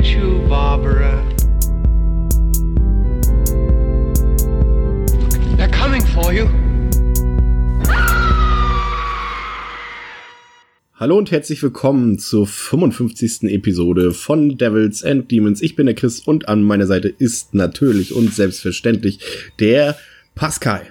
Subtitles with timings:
[0.00, 1.22] get you, Barbara.
[5.56, 6.48] They're coming for you.
[10.94, 13.44] Hallo und herzlich willkommen zur 55.
[13.44, 15.62] Episode von Devils and Demons.
[15.62, 19.20] Ich bin der Chris und an meiner Seite ist natürlich und selbstverständlich
[19.58, 19.96] der
[20.34, 20.82] Pascal.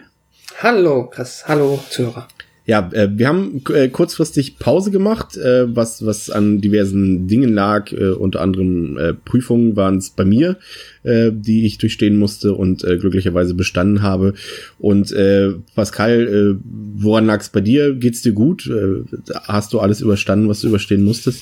[0.62, 2.28] Hallo Chris, hallo Zuhörer.
[2.70, 7.92] Ja, äh, wir haben äh, kurzfristig Pause gemacht, äh, was, was an diversen Dingen lag.
[7.92, 10.56] Äh, unter anderem äh, Prüfungen waren es bei mir,
[11.02, 14.36] äh, die ich durchstehen musste und äh, glücklicherweise bestanden habe.
[14.78, 16.64] Und äh, Pascal, äh,
[16.94, 17.96] woran lag es bei dir?
[17.96, 18.68] Geht's dir gut?
[18.68, 19.04] Äh,
[19.46, 21.42] hast du alles überstanden, was du überstehen musstest?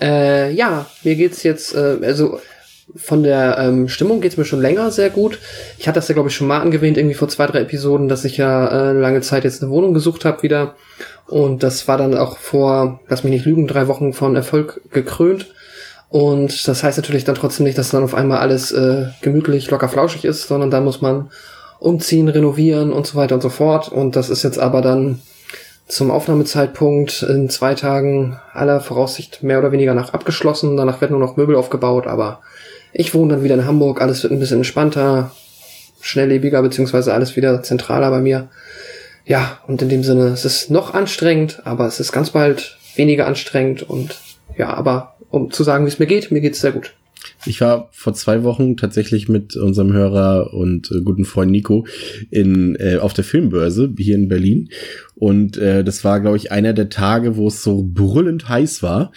[0.00, 2.40] Äh, ja, mir geht's jetzt, äh, also
[2.96, 5.38] von der ähm, Stimmung geht's mir schon länger sehr gut.
[5.78, 8.24] Ich hatte das ja, glaube ich, schon mal angewähnt, irgendwie vor zwei, drei Episoden, dass
[8.24, 10.74] ich ja äh, lange Zeit jetzt eine Wohnung gesucht habe wieder.
[11.26, 15.46] Und das war dann auch vor, lass mich nicht lügen, drei Wochen von Erfolg gekrönt.
[16.08, 19.88] Und das heißt natürlich dann trotzdem nicht, dass dann auf einmal alles äh, gemütlich, locker
[19.88, 21.30] flauschig ist, sondern da muss man
[21.78, 23.90] umziehen, renovieren und so weiter und so fort.
[23.90, 25.20] Und das ist jetzt aber dann
[25.86, 30.76] zum Aufnahmezeitpunkt in zwei Tagen aller Voraussicht mehr oder weniger nach abgeschlossen.
[30.76, 32.40] Danach werden nur noch Möbel aufgebaut, aber
[32.92, 35.32] ich wohne dann wieder in Hamburg, alles wird ein bisschen entspannter,
[36.00, 38.48] schnelllebiger, beziehungsweise alles wieder zentraler bei mir.
[39.26, 43.26] Ja, und in dem Sinne, es ist noch anstrengend, aber es ist ganz bald weniger
[43.26, 44.18] anstrengend und
[44.56, 46.94] ja, aber um zu sagen, wie es mir geht, mir geht's sehr gut.
[47.46, 51.86] Ich war vor zwei Wochen tatsächlich mit unserem Hörer und äh, guten Freund Nico
[52.30, 54.70] in, äh, auf der Filmbörse hier in Berlin.
[55.14, 59.12] Und äh, das war, glaube ich, einer der Tage, wo es so brüllend heiß war.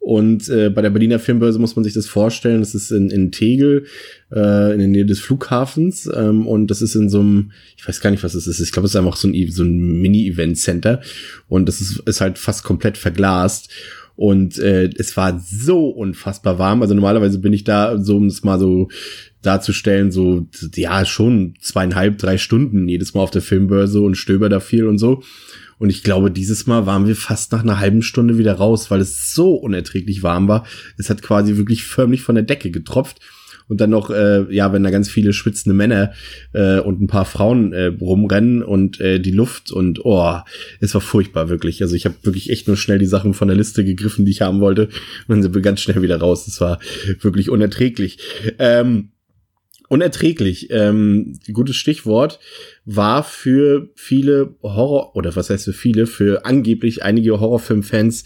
[0.00, 2.60] Und äh, bei der Berliner Filmbörse muss man sich das vorstellen.
[2.60, 3.84] Das ist in, in Tegel,
[4.32, 6.08] äh, in der Nähe des Flughafens.
[6.14, 8.60] Ähm, und das ist in so einem, ich weiß gar nicht, was es ist.
[8.60, 11.00] Ich glaube, es ist einfach so ein, so ein Mini-Event-Center.
[11.48, 13.70] Und das ist, ist halt fast komplett verglast.
[14.16, 16.82] Und äh, es war so unfassbar warm.
[16.82, 18.88] Also normalerweise bin ich da, so um es mal so
[19.42, 24.58] darzustellen, so, ja, schon zweieinhalb, drei Stunden jedes Mal auf der Filmbörse und stöber da
[24.58, 25.22] viel und so.
[25.78, 29.00] Und ich glaube, dieses Mal waren wir fast nach einer halben Stunde wieder raus, weil
[29.00, 30.66] es so unerträglich warm war.
[30.96, 33.20] Es hat quasi wirklich förmlich von der Decke getropft.
[33.68, 36.12] Und dann noch, äh, ja, wenn da ganz viele schwitzende Männer
[36.54, 40.38] äh, und ein paar Frauen äh, rumrennen und äh, die Luft und oh,
[40.80, 41.82] es war furchtbar, wirklich.
[41.82, 44.40] Also ich habe wirklich echt nur schnell die Sachen von der Liste gegriffen, die ich
[44.40, 44.86] haben wollte.
[44.86, 46.46] Und dann sind wir ganz schnell wieder raus.
[46.46, 46.80] Das war
[47.20, 48.18] wirklich unerträglich.
[48.58, 49.10] Ähm,
[49.88, 50.68] unerträglich.
[50.70, 52.38] Ähm, gutes Stichwort
[52.90, 58.24] war für viele Horror oder was heißt für viele für angeblich einige Horrorfilmfans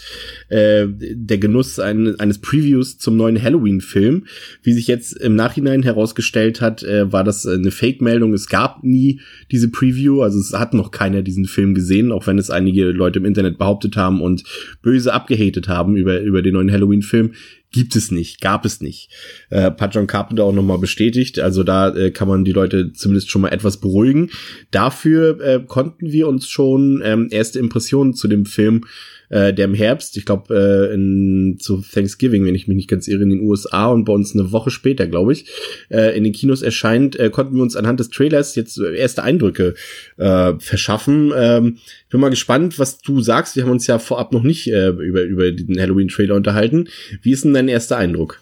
[0.51, 4.27] äh, der Genuss ein, eines Previews zum neuen Halloween-Film.
[4.63, 8.35] Wie sich jetzt im Nachhinein herausgestellt hat, äh, war das eine Fake-Meldung.
[8.35, 12.39] Es gab nie diese Preview, also es hat noch keiner diesen Film gesehen, auch wenn
[12.39, 14.45] es einige Leute im Internet behauptet haben und
[14.81, 17.33] böse abgehatet haben über über den neuen Halloween-Film
[17.73, 19.11] gibt es nicht, gab es nicht.
[19.51, 23.31] Äh, hat John Carpenter auch nochmal bestätigt, also da äh, kann man die Leute zumindest
[23.31, 24.31] schon mal etwas beruhigen.
[24.71, 28.85] Dafür äh, konnten wir uns schon ähm, erste Impressionen zu dem Film
[29.33, 33.23] äh, der im Herbst, ich glaube äh, zu Thanksgiving, wenn ich mich nicht ganz irre,
[33.23, 35.47] in den USA und bei uns eine Woche später, glaube ich,
[35.91, 39.75] äh, in den Kinos erscheint, äh, konnten wir uns anhand des Trailers jetzt erste Eindrücke
[40.19, 41.33] äh, verschaffen.
[41.35, 41.79] Ähm,
[42.11, 43.57] bin mal gespannt, was du sagst.
[43.57, 46.89] Wir haben uns ja vorab noch nicht äh, über über den Halloween-Trailer unterhalten.
[47.23, 48.41] Wie ist denn dein erster Eindruck?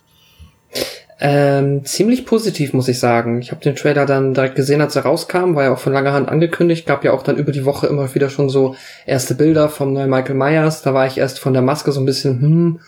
[1.22, 3.42] Ähm, ziemlich positiv, muss ich sagen.
[3.42, 6.14] Ich habe den Trailer dann direkt gesehen, als er rauskam, war ja auch von langer
[6.14, 9.68] Hand angekündigt, gab ja auch dann über die Woche immer wieder schon so erste Bilder
[9.68, 10.80] vom neuen Michael Myers.
[10.80, 12.80] Da war ich erst von der Maske so ein bisschen, hm,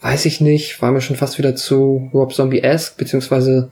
[0.00, 3.70] weiß ich nicht, war mir schon fast wieder zu Rob Zombie-esque, beziehungsweise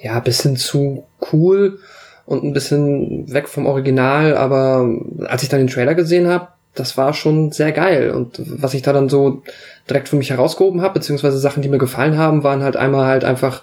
[0.00, 1.80] ja, bisschen zu cool
[2.24, 4.88] und ein bisschen weg vom Original, aber
[5.26, 6.48] als ich dann den Trailer gesehen habe,
[6.78, 8.10] das war schon sehr geil.
[8.10, 9.42] Und was ich da dann so
[9.88, 13.24] direkt für mich herausgehoben habe, beziehungsweise Sachen, die mir gefallen haben, waren halt einmal halt
[13.24, 13.62] einfach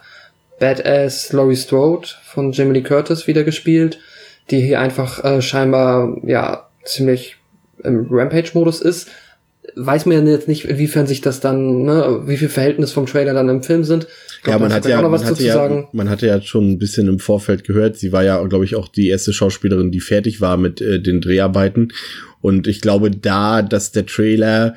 [0.59, 3.99] Badass Laurie Strode von Jamie Lee Curtis wieder gespielt,
[4.51, 7.37] die hier einfach äh, scheinbar ja ziemlich
[7.83, 9.09] im Rampage-Modus ist.
[9.75, 13.49] Weiß mir jetzt nicht, inwiefern sich das dann, ne, wie viel Verhältnis vom Trailer dann
[13.49, 14.07] im Film sind.
[14.43, 17.19] Glaub, ja, man hat ja, man hatte ja, man hatte ja schon ein bisschen im
[17.19, 17.97] Vorfeld gehört.
[17.97, 21.19] Sie war ja, glaube ich, auch die erste Schauspielerin, die fertig war mit äh, den
[21.19, 21.91] Dreharbeiten.
[22.41, 24.75] Und ich glaube da, dass der Trailer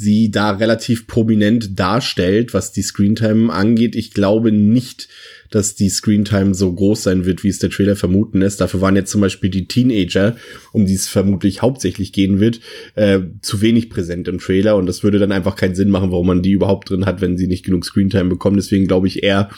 [0.00, 3.94] sie da relativ prominent darstellt, was die Screentime angeht.
[3.94, 5.08] Ich glaube nicht,
[5.50, 8.62] dass die Screentime so groß sein wird, wie es der Trailer vermuten lässt.
[8.62, 10.36] Dafür waren jetzt zum Beispiel die Teenager,
[10.72, 12.60] um die es vermutlich hauptsächlich gehen wird,
[12.94, 16.28] äh, zu wenig präsent im Trailer und das würde dann einfach keinen Sinn machen, warum
[16.28, 18.56] man die überhaupt drin hat, wenn sie nicht genug Screentime bekommen.
[18.56, 19.50] Deswegen glaube ich eher,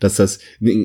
[0.00, 0.38] dass das,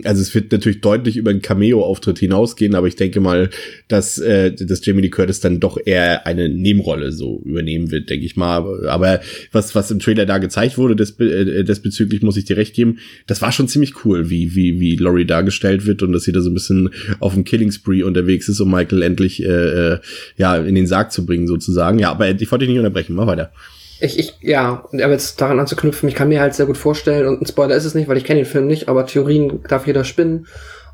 [0.03, 3.49] also es wird natürlich deutlich über einen Cameo-Auftritt hinausgehen, aber ich denke mal,
[3.87, 8.25] dass, äh, dass Jamie Lee Curtis dann doch eher eine Nebenrolle so übernehmen wird, denke
[8.25, 8.87] ich mal.
[8.87, 9.21] Aber
[9.51, 12.99] was, was im Trailer da gezeigt wurde, des, äh, desbezüglich muss ich dir recht geben,
[13.27, 16.41] das war schon ziemlich cool, wie, wie, wie Laurie dargestellt wird und dass sie da
[16.41, 16.89] so ein bisschen
[17.19, 19.99] auf dem Killing Spree unterwegs ist, um Michael endlich äh, äh
[20.37, 21.99] ja in den Sarg zu bringen, sozusagen.
[21.99, 23.51] Ja, aber ich wollte dich nicht unterbrechen, mach weiter.
[23.99, 27.41] Ich, ich, ja, aber jetzt daran anzuknüpfen, ich kann mir halt sehr gut vorstellen, und
[27.41, 30.03] ein Spoiler ist es nicht, weil ich kenne den Film nicht, aber Theorien darf jeder
[30.03, 30.47] spinnen.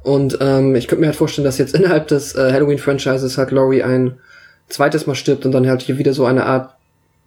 [0.04, 3.84] Und ähm, ich könnte mir halt vorstellen, dass jetzt innerhalb des äh, Halloween-Franchises halt Laurie
[3.84, 4.20] ein
[4.68, 6.76] zweites Mal stirbt und dann halt hier wieder so eine Art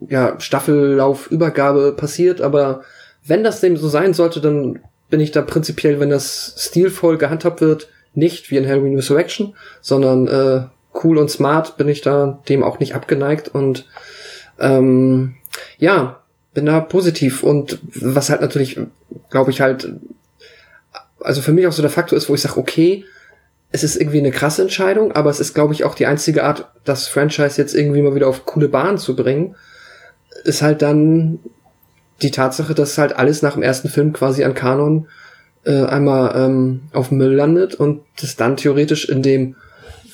[0.09, 2.41] ja, Staffellaufübergabe passiert.
[2.41, 2.83] Aber
[3.27, 4.81] wenn das dem so sein sollte, dann
[5.11, 10.29] bin ich da prinzipiell, wenn das stilvoll gehandhabt wird, nicht wie in Halloween Resurrection, sondern
[10.29, 10.63] äh,
[11.03, 13.87] cool und smart bin ich da dem auch nicht abgeneigt und
[14.59, 15.35] ähm,
[15.79, 16.21] ja,
[16.55, 18.79] bin da positiv und was halt natürlich,
[19.31, 19.93] glaube ich halt,
[21.21, 23.05] also für mich auch so der Faktor ist, wo ich sage, okay,
[23.71, 26.69] es ist irgendwie eine krasse Entscheidung, aber es ist, glaube ich, auch die einzige Art,
[26.85, 29.57] das Franchise jetzt irgendwie mal wieder auf coole Bahn zu bringen,
[30.45, 31.39] ist halt dann
[32.21, 35.09] die Tatsache, dass halt alles nach dem ersten Film quasi an Kanon
[35.65, 39.57] äh, einmal ähm, auf Müll landet und das dann theoretisch in dem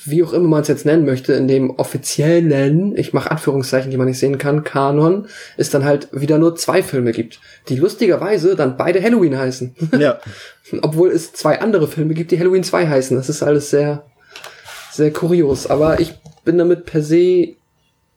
[0.05, 3.97] wie auch immer man es jetzt nennen möchte, in dem offiziellen, ich mache Anführungszeichen, die
[3.97, 8.55] man nicht sehen kann, Kanon, es dann halt wieder nur zwei Filme gibt, die lustigerweise
[8.55, 9.75] dann beide Halloween heißen.
[9.99, 10.19] Ja.
[10.81, 13.17] Obwohl es zwei andere Filme gibt, die Halloween 2 heißen.
[13.17, 14.05] Das ist alles sehr,
[14.91, 15.67] sehr kurios.
[15.67, 16.13] Aber ich
[16.45, 17.55] bin damit per se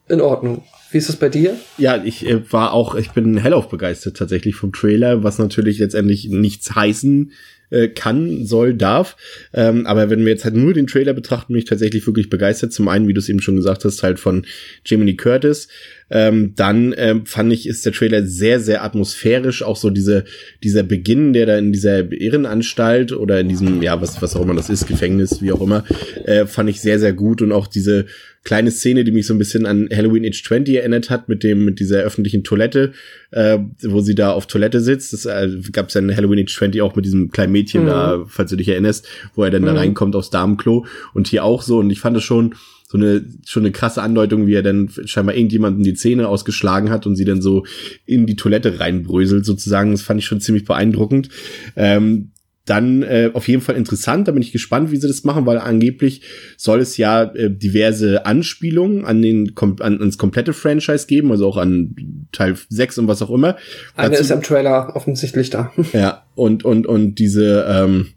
[0.08, 0.62] in Ordnung.
[0.90, 1.56] Wie ist es bei dir?
[1.78, 6.28] Ja, ich äh, war auch, ich bin hellauf begeistert tatsächlich vom Trailer, was natürlich letztendlich
[6.28, 7.32] nichts heißen
[7.72, 9.16] äh, kann, soll, darf.
[9.52, 12.72] Ähm, aber wenn wir jetzt halt nur den Trailer betrachten, bin ich tatsächlich wirklich begeistert.
[12.72, 14.46] Zum einen, wie du es eben schon gesagt hast, halt von
[14.84, 15.68] Jamie Curtis.
[16.10, 19.62] Ähm, dann ähm, fand ich, ist der Trailer sehr, sehr atmosphärisch.
[19.62, 20.24] Auch so diese,
[20.62, 24.54] dieser Beginn, der da in dieser Irrenanstalt oder in diesem, ja, was, was auch immer
[24.54, 25.84] das ist, Gefängnis, wie auch immer,
[26.26, 27.40] äh, fand ich sehr, sehr gut.
[27.40, 28.06] Und auch diese
[28.44, 31.64] kleine Szene, die mich so ein bisschen an Halloween Age 20 erinnert hat, mit dem,
[31.64, 32.92] mit dieser öffentlichen Toilette,
[33.30, 35.12] äh, wo sie da auf Toilette sitzt.
[35.12, 37.86] Das äh, gab es ja in Halloween Age 20 auch mit diesem kleinen Mädchen mhm.
[37.86, 39.66] da, falls du dich erinnerst, wo er dann mhm.
[39.66, 40.86] da reinkommt aufs Damenklo.
[41.14, 41.78] Und hier auch so.
[41.78, 42.54] Und ich fand es schon,
[42.88, 47.06] so eine schon eine krasse Andeutung, wie er dann scheinbar irgendjemanden die Zähne ausgeschlagen hat
[47.06, 47.64] und sie dann so
[48.04, 49.92] in die Toilette reinbröselt sozusagen.
[49.92, 51.30] Das fand ich schon ziemlich beeindruckend.
[51.74, 52.31] Ähm,
[52.64, 55.58] dann äh, auf jeden Fall interessant, da bin ich gespannt, wie sie das machen, weil
[55.58, 56.22] angeblich
[56.56, 61.56] soll es ja äh, diverse Anspielungen an den an, ans komplette Franchise geben, also auch
[61.56, 61.96] an
[62.30, 63.56] Teil 6 und was auch immer.
[63.96, 65.72] Eine Dazu, ist im Trailer offensichtlich da.
[65.92, 68.08] Ja, und und und diese ähm,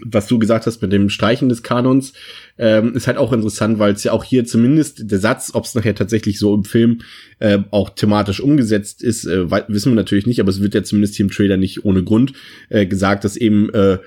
[0.00, 2.14] was du gesagt hast mit dem Streichen des Kanons,
[2.56, 5.74] ähm, ist halt auch interessant, weil es ja auch hier zumindest der Satz, ob es
[5.74, 7.00] nachher tatsächlich so im Film
[7.40, 11.16] äh, auch thematisch umgesetzt ist, äh, wissen wir natürlich nicht, aber es wird ja zumindest
[11.16, 12.32] hier im Trailer nicht ohne Grund
[12.70, 13.98] äh, gesagt, dass eben äh,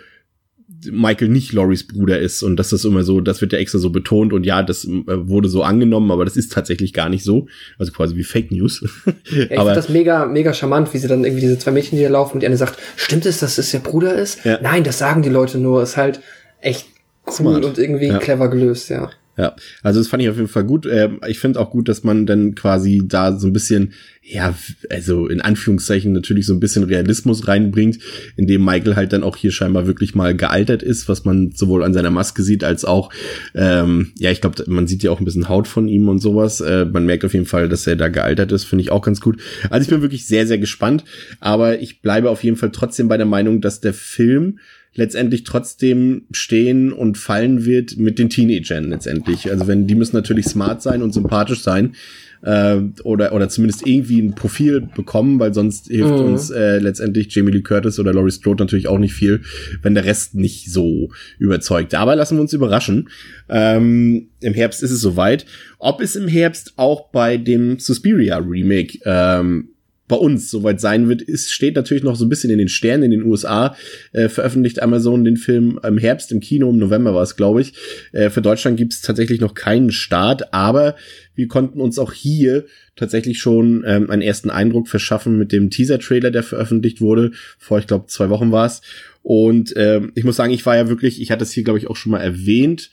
[0.92, 3.90] Michael nicht Loris Bruder ist und das ist immer so, das wird ja extra so
[3.90, 7.48] betont und ja, das äh, wurde so angenommen, aber das ist tatsächlich gar nicht so,
[7.78, 8.84] also quasi wie Fake News.
[9.30, 12.10] ja, ich aber das mega mega charmant, wie sie dann irgendwie diese zwei Mädchen, da
[12.10, 14.44] laufen und die eine sagt, stimmt es, dass es ihr Bruder ist?
[14.46, 14.60] Ja.
[14.62, 16.20] Nein, das sagen die Leute nur, ist halt
[16.62, 16.88] echt
[17.28, 17.66] cool Smart.
[17.66, 18.20] und irgendwie ja.
[18.20, 19.10] clever gelöst, ja.
[19.38, 19.54] Ja,
[19.84, 20.86] also das fand ich auf jeden Fall gut.
[20.86, 23.92] Ähm, ich finde auch gut, dass man dann quasi da so ein bisschen,
[24.22, 24.56] ja,
[24.90, 28.00] also in Anführungszeichen natürlich so ein bisschen Realismus reinbringt,
[28.38, 31.94] indem Michael halt dann auch hier scheinbar wirklich mal gealtert ist, was man sowohl an
[31.94, 33.12] seiner Maske sieht, als auch,
[33.54, 36.62] ähm, ja, ich glaube, man sieht ja auch ein bisschen Haut von ihm und sowas.
[36.62, 39.20] Äh, man merkt auf jeden Fall, dass er da gealtert ist, finde ich auch ganz
[39.20, 39.42] gut.
[39.70, 41.04] Also ich bin wirklich sehr, sehr gespannt,
[41.42, 44.60] aber ich bleibe auf jeden Fall trotzdem bei der Meinung, dass der Film
[44.96, 49.52] letztendlich trotzdem stehen und fallen wird mit den Teenagern letztendlich.
[49.52, 51.96] Also wenn die müssen natürlich smart sein und sympathisch sein
[52.42, 56.26] äh, oder oder zumindest irgendwie ein Profil bekommen, weil sonst hilft mhm.
[56.26, 59.42] uns äh, letztendlich Jamie Lee Curtis oder Laurie Strode natürlich auch nicht viel,
[59.82, 61.10] wenn der Rest nicht so
[61.40, 61.94] überzeugt.
[61.94, 63.10] Aber lassen wir uns überraschen.
[63.50, 65.46] Ähm, Im Herbst ist es soweit.
[65.78, 69.70] Ob es im Herbst auch bei dem Suspiria Remake ähm,
[70.08, 73.04] bei uns soweit sein wird, ist, steht natürlich noch so ein bisschen in den Sternen.
[73.04, 73.76] In den USA
[74.12, 77.74] äh, veröffentlicht Amazon den Film im Herbst, im Kino, im November war es, glaube ich.
[78.12, 80.96] Äh, für Deutschland gibt es tatsächlich noch keinen Start, aber
[81.34, 86.30] wir konnten uns auch hier tatsächlich schon ähm, einen ersten Eindruck verschaffen mit dem Teaser-Trailer,
[86.30, 87.32] der veröffentlicht wurde.
[87.58, 88.82] Vor, ich glaube, zwei Wochen war es.
[89.24, 91.88] Und ähm, ich muss sagen, ich war ja wirklich, ich hatte es hier, glaube ich,
[91.88, 92.92] auch schon mal erwähnt,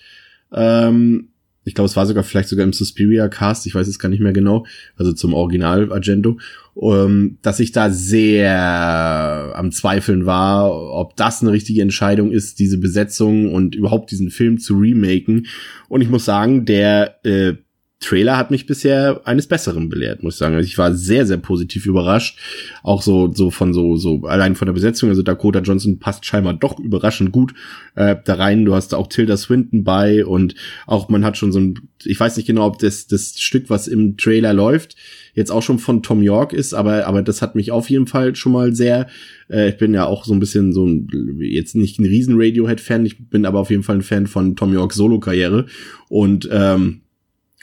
[0.51, 1.29] ähm,
[1.65, 4.21] ich glaube, es war sogar vielleicht sogar im Suspiria Cast, ich weiß es gar nicht
[4.21, 4.67] mehr genau,
[4.97, 6.39] also zum Original Argento,
[6.81, 12.79] ähm, dass ich da sehr am Zweifeln war, ob das eine richtige Entscheidung ist, diese
[12.79, 15.47] Besetzung und überhaupt diesen Film zu remaken.
[15.89, 17.55] Und ich muss sagen, der äh,
[18.03, 20.55] Trailer hat mich bisher eines Besseren belehrt, muss ich sagen.
[20.55, 22.39] Also ich war sehr, sehr positiv überrascht.
[22.83, 25.09] Auch so, so von so, so allein von der Besetzung.
[25.09, 27.55] Also Dakota Johnson passt scheinbar doch überraschend gut
[27.95, 28.65] äh, da rein.
[28.65, 30.55] Du hast auch Tilda Swinton bei und
[30.87, 33.89] auch man hat schon so ein, ich weiß nicht genau, ob das, das Stück, was
[33.89, 34.97] im Trailer läuft,
[35.35, 38.35] jetzt auch schon von Tom York ist, aber, aber das hat mich auf jeden Fall
[38.35, 39.07] schon mal sehr,
[39.49, 41.09] äh, ich bin ja auch so ein bisschen so ein,
[41.41, 44.73] jetzt nicht ein riesen Radiohead-Fan, ich bin aber auf jeden Fall ein Fan von Tom
[44.73, 45.67] Yorks Solo-Karriere
[46.09, 47.02] und, ähm,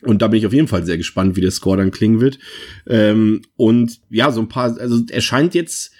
[0.03, 2.39] und da bin ich auf jeden Fall sehr gespannt, wie der Score dann klingen wird.
[2.87, 5.93] Ähm, und ja, so ein paar, also er scheint jetzt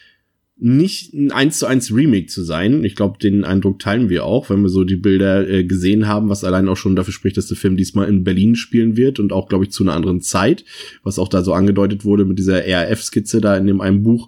[0.62, 2.84] nicht ein 1 zu 1 Remake zu sein.
[2.84, 6.28] Ich glaube, den Eindruck teilen wir auch, wenn wir so die Bilder äh, gesehen haben,
[6.28, 9.32] was allein auch schon dafür spricht, dass der Film diesmal in Berlin spielen wird und
[9.32, 10.66] auch, glaube ich, zu einer anderen Zeit,
[11.02, 14.28] was auch da so angedeutet wurde mit dieser RAF-Skizze da in dem einen Buch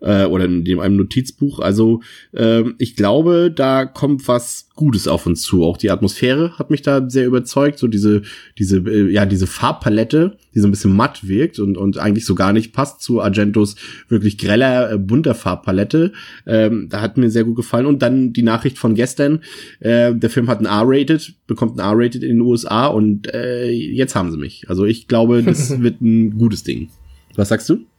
[0.00, 1.60] äh, oder in dem einem Notizbuch.
[1.60, 2.00] Also
[2.32, 5.64] äh, ich glaube, da kommt was Gutes auf uns zu.
[5.64, 7.78] Auch die Atmosphäre hat mich da sehr überzeugt.
[7.78, 8.22] So diese,
[8.58, 12.34] diese, äh, ja, diese Farbpalette, die so ein bisschen matt wirkt und, und eigentlich so
[12.34, 13.76] gar nicht passt zu Argentos
[14.08, 16.12] wirklich greller, äh, bunter Farbpalette.
[16.46, 17.86] Ähm, da hat mir sehr gut gefallen.
[17.86, 19.40] Und dann die Nachricht von gestern,
[19.80, 24.14] äh, der Film hat ein R-Rated, bekommt ein R-Rated in den USA und äh, jetzt
[24.14, 24.64] haben sie mich.
[24.68, 26.88] Also ich glaube, das wird ein gutes Ding.
[27.36, 27.89] Was sagst du?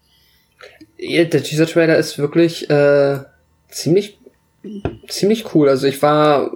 [1.01, 3.19] Der Teaser-Trailer ist wirklich äh,
[3.69, 4.19] ziemlich,
[5.07, 5.67] ziemlich cool.
[5.67, 6.51] Also ich war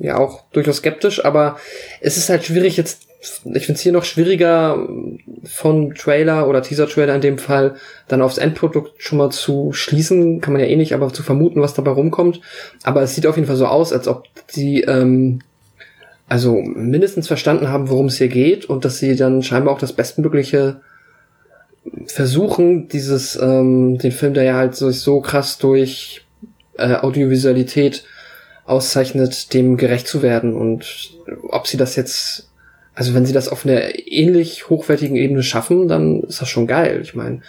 [0.00, 1.58] ja auch durchaus skeptisch, aber
[2.00, 4.86] es ist halt schwierig jetzt, ich finde es hier noch schwieriger
[5.44, 7.76] von Trailer oder Teaser-Trailer in dem Fall
[8.06, 11.62] dann aufs Endprodukt schon mal zu schließen, kann man ja eh nicht, aber zu vermuten,
[11.62, 12.40] was dabei rumkommt.
[12.82, 15.40] Aber es sieht auf jeden Fall so aus, als ob die ähm,
[16.28, 19.94] also mindestens verstanden haben, worum es hier geht und dass sie dann scheinbar auch das
[19.94, 20.80] bestmögliche
[22.06, 26.22] versuchen, dieses, ähm, den Film, der ja halt so, so krass durch
[26.76, 28.04] äh, Audiovisualität
[28.64, 30.54] auszeichnet, dem gerecht zu werden.
[30.54, 31.10] Und
[31.48, 32.50] ob sie das jetzt,
[32.94, 37.00] also wenn sie das auf einer ähnlich hochwertigen Ebene schaffen, dann ist das schon geil.
[37.02, 37.42] Ich meine,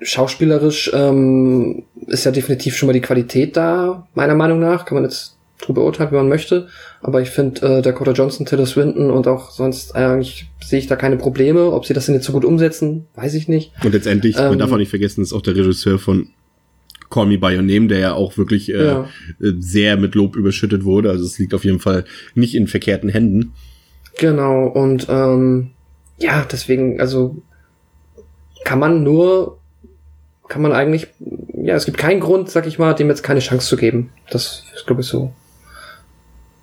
[0.00, 4.84] schauspielerisch ähm, ist ja definitiv schon mal die Qualität da, meiner Meinung nach.
[4.84, 6.68] Kann man jetzt drüber urteilen, wie man möchte.
[7.00, 10.96] Aber ich finde, äh, Dakota Johnson, Taylor Swinton und auch sonst eigentlich sehe ich da
[10.96, 11.72] keine Probleme.
[11.72, 13.72] Ob sie das denn jetzt so gut umsetzen, weiß ich nicht.
[13.84, 16.28] Und letztendlich, ähm, man darf auch nicht vergessen, ist auch der Regisseur von
[17.10, 19.08] Call Me By Your Name, der ja auch wirklich äh, ja.
[19.40, 21.10] Äh, sehr mit Lob überschüttet wurde.
[21.10, 23.52] Also es liegt auf jeden Fall nicht in verkehrten Händen.
[24.18, 25.70] Genau, und ähm,
[26.18, 27.40] ja, deswegen, also
[28.64, 29.58] kann man nur,
[30.48, 31.06] kann man eigentlich,
[31.54, 34.10] ja, es gibt keinen Grund, sag ich mal, dem jetzt keine Chance zu geben.
[34.30, 35.32] Das ist, glaube ich, so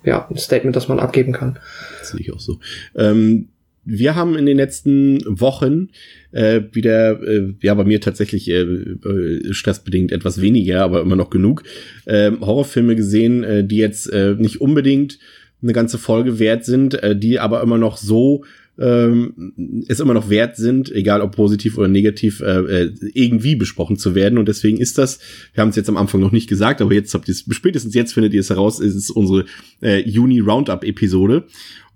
[0.06, 1.58] ja, ein Statement, das man abgeben kann.
[1.98, 2.60] Das sehe ich auch so.
[2.94, 3.48] Ähm,
[3.84, 5.90] wir haben in den letzten Wochen
[6.32, 11.30] äh, wieder, äh, ja, bei mir tatsächlich äh, äh, stressbedingt etwas weniger, aber immer noch
[11.30, 11.62] genug,
[12.04, 15.18] äh, Horrorfilme gesehen, äh, die jetzt äh, nicht unbedingt
[15.62, 18.44] eine ganze Folge wert sind, äh, die aber immer noch so
[18.78, 23.96] ähm, es immer noch wert sind, egal ob positiv oder negativ, äh, äh, irgendwie besprochen
[23.96, 24.38] zu werden.
[24.38, 25.18] Und deswegen ist das,
[25.54, 27.94] wir haben es jetzt am Anfang noch nicht gesagt, aber jetzt habt ihr es, spätestens
[27.94, 29.46] jetzt findet ihr es heraus, ist es unsere
[29.82, 31.44] äh, Juni-Roundup-Episode.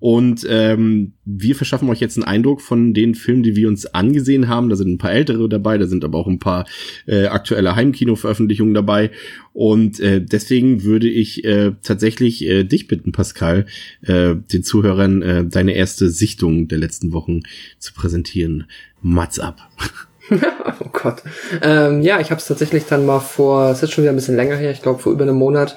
[0.00, 4.48] Und ähm, wir verschaffen euch jetzt einen Eindruck von den Filmen, die wir uns angesehen
[4.48, 4.70] haben.
[4.70, 6.66] Da sind ein paar ältere dabei, da sind aber auch ein paar
[7.06, 9.10] äh, aktuelle Heimkino-Veröffentlichungen dabei.
[9.52, 13.66] Und äh, deswegen würde ich äh, tatsächlich äh, dich bitten, Pascal,
[14.02, 17.40] äh, den Zuhörern äh, deine erste Sichtung der letzten Wochen
[17.78, 18.64] zu präsentieren.
[19.02, 19.70] Mats ab.
[20.80, 21.22] oh Gott.
[21.62, 24.36] Ähm, ja, ich habe es tatsächlich dann mal vor, es ist schon wieder ein bisschen
[24.36, 25.76] länger her, ich glaube vor über einem Monat,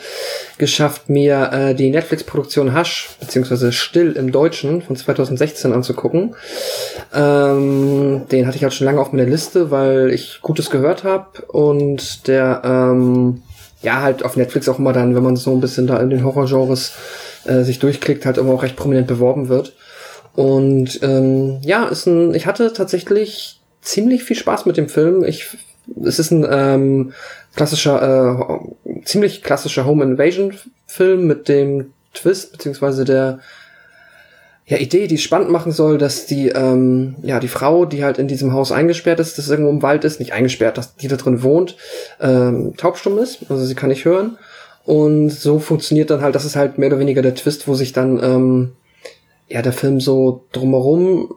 [0.57, 6.35] geschafft, mir äh, die Netflix-Produktion Hush, beziehungsweise Still im Deutschen von 2016 anzugucken.
[7.13, 11.41] Ähm, den hatte ich halt schon lange auf meiner Liste, weil ich Gutes gehört habe
[11.47, 13.41] und der ähm,
[13.81, 16.23] ja halt auf Netflix auch immer dann, wenn man so ein bisschen da in den
[16.23, 16.93] Horrorgenres
[17.45, 19.73] äh, sich durchklickt, halt immer auch recht prominent beworben wird.
[20.35, 25.23] Und ähm, ja, ist ein, ich hatte tatsächlich ziemlich viel Spaß mit dem Film.
[25.23, 25.57] Ich,
[26.03, 27.13] es ist ein ähm,
[27.55, 30.55] klassischer, äh, ziemlich klassischer Home Invasion
[30.87, 33.39] Film mit dem Twist beziehungsweise der
[34.65, 38.17] ja, Idee, die es spannend machen soll, dass die, ähm, ja, die Frau, die halt
[38.17, 41.17] in diesem Haus eingesperrt ist, das irgendwo im Wald ist, nicht eingesperrt, dass die da
[41.17, 41.75] drin wohnt,
[42.21, 44.37] ähm, taubstumm ist, also sie kann nicht hören.
[44.85, 47.91] Und so funktioniert dann halt, das ist halt mehr oder weniger der Twist, wo sich
[47.91, 48.71] dann, ähm,
[49.49, 51.35] ja, der Film so drumherum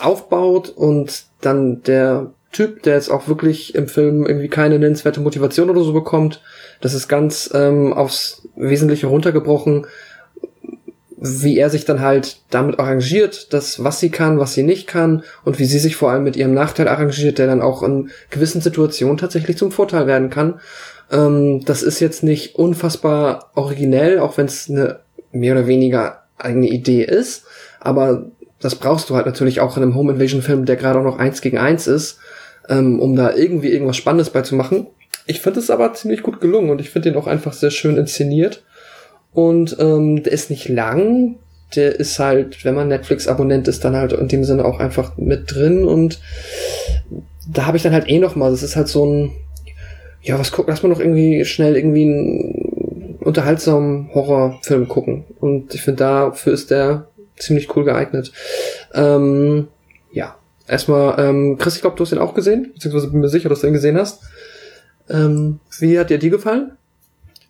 [0.00, 5.68] aufbaut und dann der Typ, der jetzt auch wirklich im Film irgendwie keine nennenswerte Motivation
[5.70, 6.42] oder so bekommt,
[6.80, 9.86] das ist ganz ähm, aufs Wesentliche runtergebrochen,
[11.20, 15.24] wie er sich dann halt damit arrangiert, dass was sie kann, was sie nicht kann
[15.44, 18.60] und wie sie sich vor allem mit ihrem Nachteil arrangiert, der dann auch in gewissen
[18.60, 20.60] Situationen tatsächlich zum Vorteil werden kann.
[21.10, 25.00] Ähm, das ist jetzt nicht unfassbar originell, auch wenn es eine
[25.32, 27.44] mehr oder weniger eigene Idee ist,
[27.80, 28.30] aber
[28.60, 31.18] das brauchst du halt natürlich auch in einem Home Invasion Film, der gerade auch noch
[31.18, 32.18] eins gegen eins ist,
[32.68, 34.86] ähm, um da irgendwie irgendwas Spannendes beizumachen.
[35.26, 37.96] Ich finde es aber ziemlich gut gelungen und ich finde den auch einfach sehr schön
[37.96, 38.64] inszeniert.
[39.32, 41.36] Und ähm, der ist nicht lang,
[41.76, 45.54] der ist halt, wenn man Netflix-Abonnent ist, dann halt in dem Sinne auch einfach mit
[45.54, 46.18] drin und
[47.50, 49.32] da habe ich dann halt eh noch mal, das ist halt so ein,
[50.22, 55.82] ja, was gucken, lass mal noch irgendwie schnell irgendwie einen unterhaltsamen Horrorfilm gucken und ich
[55.82, 57.07] finde dafür ist der
[57.40, 58.32] ziemlich cool geeignet.
[58.94, 59.68] Ähm,
[60.12, 63.48] ja, erstmal, ähm, Chris, ich glaube, du hast den auch gesehen, beziehungsweise bin mir sicher,
[63.48, 64.22] dass du ihn gesehen hast.
[65.10, 66.77] Ähm, wie hat dir die gefallen?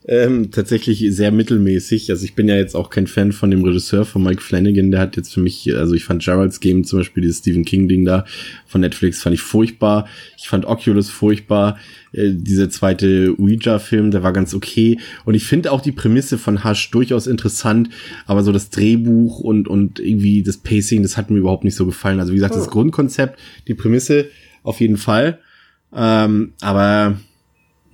[0.06, 2.10] Ähm, tatsächlich sehr mittelmäßig.
[2.10, 4.90] Also ich bin ja jetzt auch kein Fan von dem Regisseur von Mike Flanagan.
[4.90, 7.88] Der hat jetzt für mich, also ich fand Gerald's Game zum Beispiel, dieses Stephen King
[7.88, 8.24] Ding da
[8.66, 10.08] von Netflix, fand ich furchtbar.
[10.38, 11.78] Ich fand Oculus furchtbar.
[12.12, 14.98] Äh, dieser zweite Ouija-Film, der war ganz okay.
[15.26, 17.90] Und ich finde auch die Prämisse von Hush durchaus interessant.
[18.26, 21.84] Aber so das Drehbuch und, und irgendwie das Pacing, das hat mir überhaupt nicht so
[21.84, 22.20] gefallen.
[22.20, 22.58] Also wie gesagt, oh.
[22.58, 24.28] das Grundkonzept, die Prämisse
[24.62, 25.40] auf jeden Fall.
[25.94, 27.18] Ähm, aber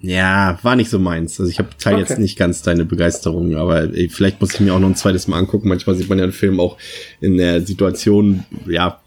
[0.05, 1.41] ja, war nicht so meins.
[1.41, 2.03] Also ich habe teil okay.
[2.03, 5.29] jetzt nicht ganz deine Begeisterung, aber ey, vielleicht muss ich mir auch noch ein zweites
[5.29, 5.69] Mal angucken.
[5.69, 6.77] Manchmal sieht man ja einen Film auch
[7.21, 9.01] in der Situation, ja,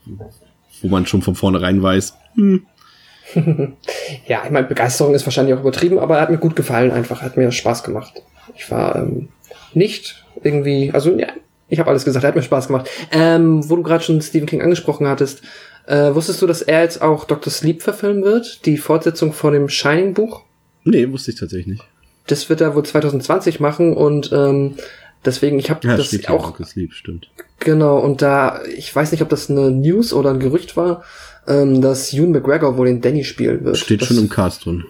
[0.82, 2.66] wo man schon von vornherein weiß, hm.
[4.28, 7.22] ja, ich meine, Begeisterung ist wahrscheinlich auch übertrieben, aber er hat mir gut gefallen, einfach,
[7.22, 8.22] hat mir Spaß gemacht.
[8.56, 9.28] Ich war ähm,
[9.74, 11.28] nicht irgendwie, also ja,
[11.68, 12.90] ich habe alles gesagt, er hat mir Spaß gemacht.
[13.12, 15.42] Ähm, wo du gerade schon Stephen King angesprochen hattest,
[15.86, 17.52] äh, wusstest du, dass er jetzt auch Dr.
[17.52, 18.66] Sleep verfilmen wird?
[18.66, 20.44] Die Fortsetzung von dem Shining-Buch?
[20.88, 21.84] Nee, wusste ich tatsächlich nicht.
[22.28, 24.76] Das wird er wohl 2020 machen und ähm,
[25.26, 26.58] deswegen, ich habe ja, das steht auch.
[26.64, 27.30] Sleep, stimmt.
[27.60, 31.04] Genau, und da, ich weiß nicht, ob das eine News oder ein Gerücht war,
[31.48, 33.78] ähm, dass Ewan McGregor wohl den Danny spielen wird.
[33.78, 34.86] Steht das, schon im Cast drin.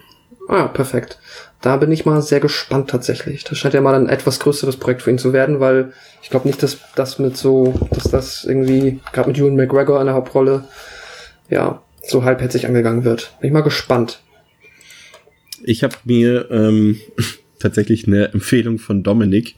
[0.48, 1.18] Ah, perfekt.
[1.60, 3.42] Da bin ich mal sehr gespannt tatsächlich.
[3.44, 6.46] Das scheint ja mal ein etwas größeres Projekt für ihn zu werden, weil ich glaube
[6.46, 10.64] nicht, dass das mit so, dass das irgendwie, gerade mit Ewan McGregor in der Hauptrolle,
[11.50, 13.32] ja, so halbherzig angegangen wird.
[13.40, 14.20] Bin ich mal gespannt.
[15.64, 16.98] Ich habe mir ähm,
[17.58, 19.56] tatsächlich eine Empfehlung von Dominik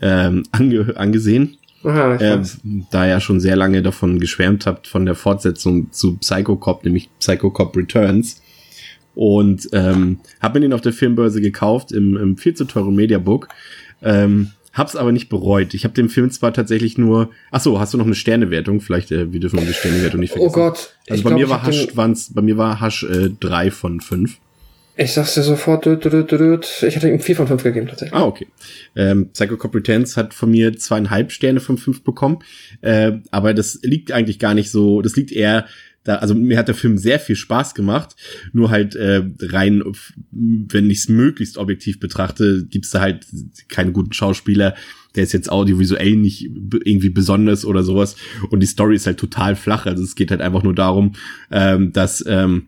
[0.00, 1.56] ähm, ange angesehen.
[1.84, 2.42] Aha, äh,
[2.90, 7.10] da er schon sehr lange davon geschwärmt habt, von der Fortsetzung zu Psycho Cop, nämlich
[7.18, 8.40] Psycho Cop Returns.
[9.14, 13.48] Und ähm, habe mir den auf der Filmbörse gekauft im, im viel zu teuren Mediabook.
[14.02, 15.74] Ähm, hab's aber nicht bereut.
[15.74, 17.30] Ich habe den Film zwar tatsächlich nur.
[17.50, 18.80] Ach so, hast du noch eine Sternewertung?
[18.80, 20.50] Vielleicht äh, wir dürfen die Sternewertung nicht vergessen.
[20.50, 20.94] Oh Gott.
[21.08, 24.38] Also bei, glaub, mir war Hasch, waren's, bei mir war Hasch äh, drei von fünf.
[24.96, 28.14] Ich sag's dir sofort, dü, dü, dü, ich hatte ihm vier von fünf gegeben tatsächlich.
[28.14, 28.46] Ah, okay.
[28.94, 32.38] Ähm, Psycho Competence hat von mir zweieinhalb Sterne von fünf bekommen.
[32.80, 35.66] Äh, aber das liegt eigentlich gar nicht so, das liegt eher
[36.04, 38.14] da, also mir hat der Film sehr viel Spaß gemacht,
[38.52, 39.82] nur halt äh, rein,
[40.30, 43.26] wenn ich es möglichst objektiv betrachte, gibt's da halt
[43.68, 44.74] keine guten Schauspieler.
[45.14, 46.50] Der ist jetzt audiovisuell nicht
[46.84, 48.16] irgendwie besonders oder sowas.
[48.50, 49.86] Und die Story ist halt total flach.
[49.86, 51.12] Also es geht halt einfach nur darum,
[51.50, 52.66] ähm, dass ähm,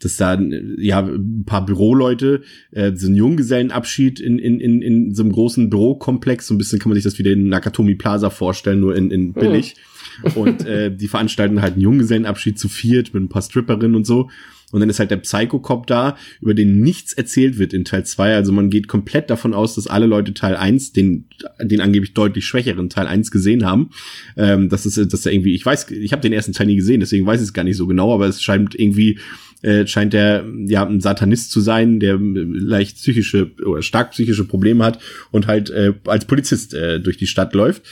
[0.00, 0.40] dass da
[0.78, 5.70] ja ein paar Büroleute äh, so einen Junggesellenabschied in, in, in, in so einem großen
[5.70, 9.10] Bürokomplex, so ein bisschen kann man sich das wieder in Nakatomi Plaza vorstellen, nur in,
[9.10, 9.76] in billig.
[9.76, 9.88] Oh.
[10.34, 14.28] Und äh, die veranstalten halt einen Junggesellenabschied zu viert mit ein paar Stripperinnen und so.
[14.70, 18.34] Und dann ist halt der Psychocop da, über den nichts erzählt wird in Teil 2.
[18.34, 21.24] Also man geht komplett davon aus, dass alle Leute Teil 1, den,
[21.60, 23.90] den angeblich deutlich schwächeren Teil 1 gesehen haben.
[24.36, 27.00] Ähm, das ist, dass er irgendwie, ich weiß, ich habe den ersten Teil nie gesehen,
[27.00, 29.18] deswegen weiß ich es gar nicht so genau, aber es scheint irgendwie
[29.62, 34.84] äh, scheint der ja ein Satanist zu sein, der leicht psychische oder stark psychische Probleme
[34.84, 34.98] hat
[35.30, 37.82] und halt äh, als Polizist äh, durch die Stadt läuft.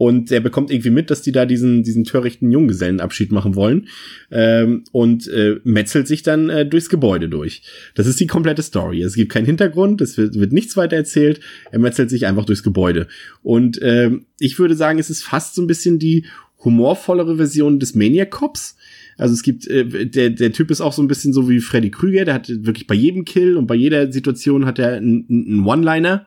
[0.00, 3.88] Und er bekommt irgendwie mit, dass die da diesen, diesen törichten Junggesellenabschied machen wollen.
[4.30, 7.60] Ähm, und äh, metzelt sich dann äh, durchs Gebäude durch.
[7.94, 9.02] Das ist die komplette Story.
[9.02, 11.40] Es gibt keinen Hintergrund, es wird, wird nichts weiter erzählt.
[11.70, 13.08] Er metzelt sich einfach durchs Gebäude.
[13.42, 16.24] Und äh, ich würde sagen, es ist fast so ein bisschen die
[16.64, 18.76] humorvollere Version des Maniac Cops.
[19.16, 21.90] Also es gibt, äh, der, der Typ ist auch so ein bisschen so wie Freddy
[21.90, 25.64] Krüger, der hat wirklich bei jedem Kill und bei jeder Situation hat er einen, einen
[25.66, 26.26] One-Liner,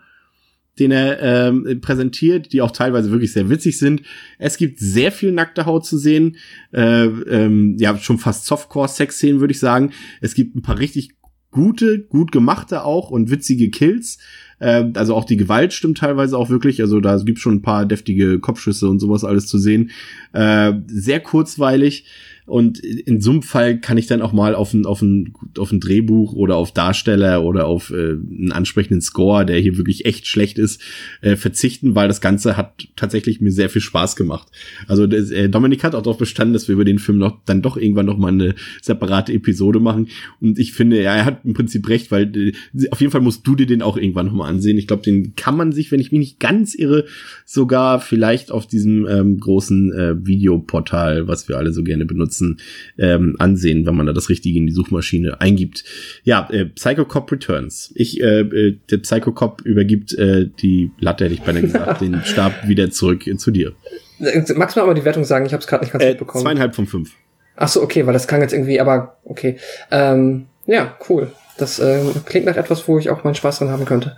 [0.80, 4.02] den er ähm, präsentiert, die auch teilweise wirklich sehr witzig sind.
[4.39, 6.38] Es gibt sehr viel nackte Haut zu sehen,
[6.72, 9.91] äh, ähm, ja, schon fast Softcore-Sex-Szenen, würde ich sagen.
[10.22, 11.12] Es gibt ein paar richtig
[11.54, 14.18] gute, gut gemachte auch und witzige Kills.
[14.60, 16.82] Äh, also auch die Gewalt stimmt teilweise auch wirklich.
[16.82, 19.92] Also da gibt schon ein paar deftige Kopfschüsse und sowas alles zu sehen.
[20.34, 22.06] Äh, sehr kurzweilig.
[22.46, 25.72] Und in so einem Fall kann ich dann auch mal auf ein, auf ein, auf
[25.72, 30.28] ein Drehbuch oder auf Darsteller oder auf äh, einen ansprechenden Score, der hier wirklich echt
[30.28, 30.82] schlecht ist,
[31.22, 34.50] äh, verzichten, weil das Ganze hat tatsächlich mir sehr viel Spaß gemacht.
[34.88, 37.62] Also das, äh, Dominik hat auch darauf bestanden, dass wir über den Film noch dann
[37.62, 40.08] doch irgendwann noch mal eine separate Episode machen.
[40.42, 42.54] Und ich finde, ja, er hat im Prinzip recht, weil äh,
[42.92, 44.78] auf jeden Fall musst du dir den auch irgendwann noch mal ansehen.
[44.78, 47.06] Ich glaube, den kann man sich, wenn ich mich nicht ganz irre,
[47.46, 52.60] sogar vielleicht auf diesem ähm, großen äh, Videoportal, was wir alle so gerne benutzen, Nutzen
[52.98, 55.84] ähm, ansehen, wenn man da das Richtige in die Suchmaschine eingibt.
[56.24, 57.91] Ja, äh, Psychocop Returns.
[57.96, 62.67] Ich, äh, äh, der Psychocop übergibt äh, die Latte, hätte ich beinahe gesagt, den Stab
[62.67, 63.74] wieder zurück äh, zu dir.
[64.19, 65.46] Magst du mir aber die Wertung sagen?
[65.46, 66.43] Ich habe es gerade nicht ganz äh, mitbekommen.
[66.43, 67.12] Zweieinhalb von fünf.
[67.56, 69.58] Ach so, okay, weil das klang jetzt irgendwie, aber okay.
[69.91, 71.32] Ähm, ja, cool.
[71.58, 74.18] Das äh, klingt nach etwas, wo ich auch meinen Spaß dran haben könnte.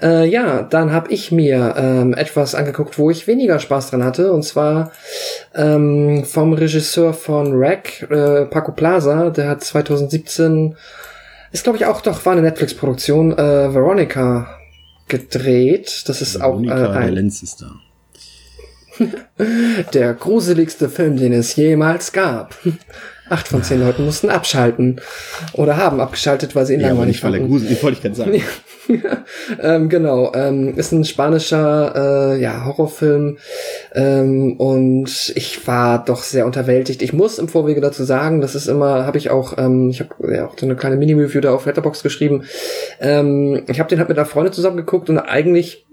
[0.00, 4.32] Äh, ja, dann habe ich mir ähm, etwas angeguckt, wo ich weniger Spaß dran hatte.
[4.32, 4.92] Und zwar
[5.54, 9.30] ähm, vom Regisseur von Rack, äh, Paco Plaza.
[9.30, 10.76] Der hat 2017,
[11.50, 14.56] ist glaube ich auch doch, war eine Netflix-Produktion, äh, Veronica
[15.08, 16.04] gedreht.
[16.06, 17.02] Das ist Veronica, auch äh, ein...
[17.02, 17.72] Der Lenz ist da.
[19.92, 22.56] der gruseligste Film, den es jemals gab.
[23.30, 25.00] Acht von zehn Leuten mussten abschalten
[25.52, 27.46] oder haben abgeschaltet, weil sie ihn ja, langweilig fanden.
[27.46, 28.42] Grusel, wollte ich gerade sagen.
[29.62, 33.38] ähm, genau, ähm, ist ein spanischer äh, ja, Horrorfilm
[33.94, 37.02] ähm, und ich war doch sehr unterwältigt.
[37.02, 40.34] Ich muss im Vorwege dazu sagen, das ist immer, habe ich auch, ähm, ich habe
[40.34, 42.44] ja auch so eine kleine Mini-Review da auf Letterbox geschrieben.
[43.00, 45.86] Ähm, ich habe den halt mit einer Freundin zusammen geguckt und eigentlich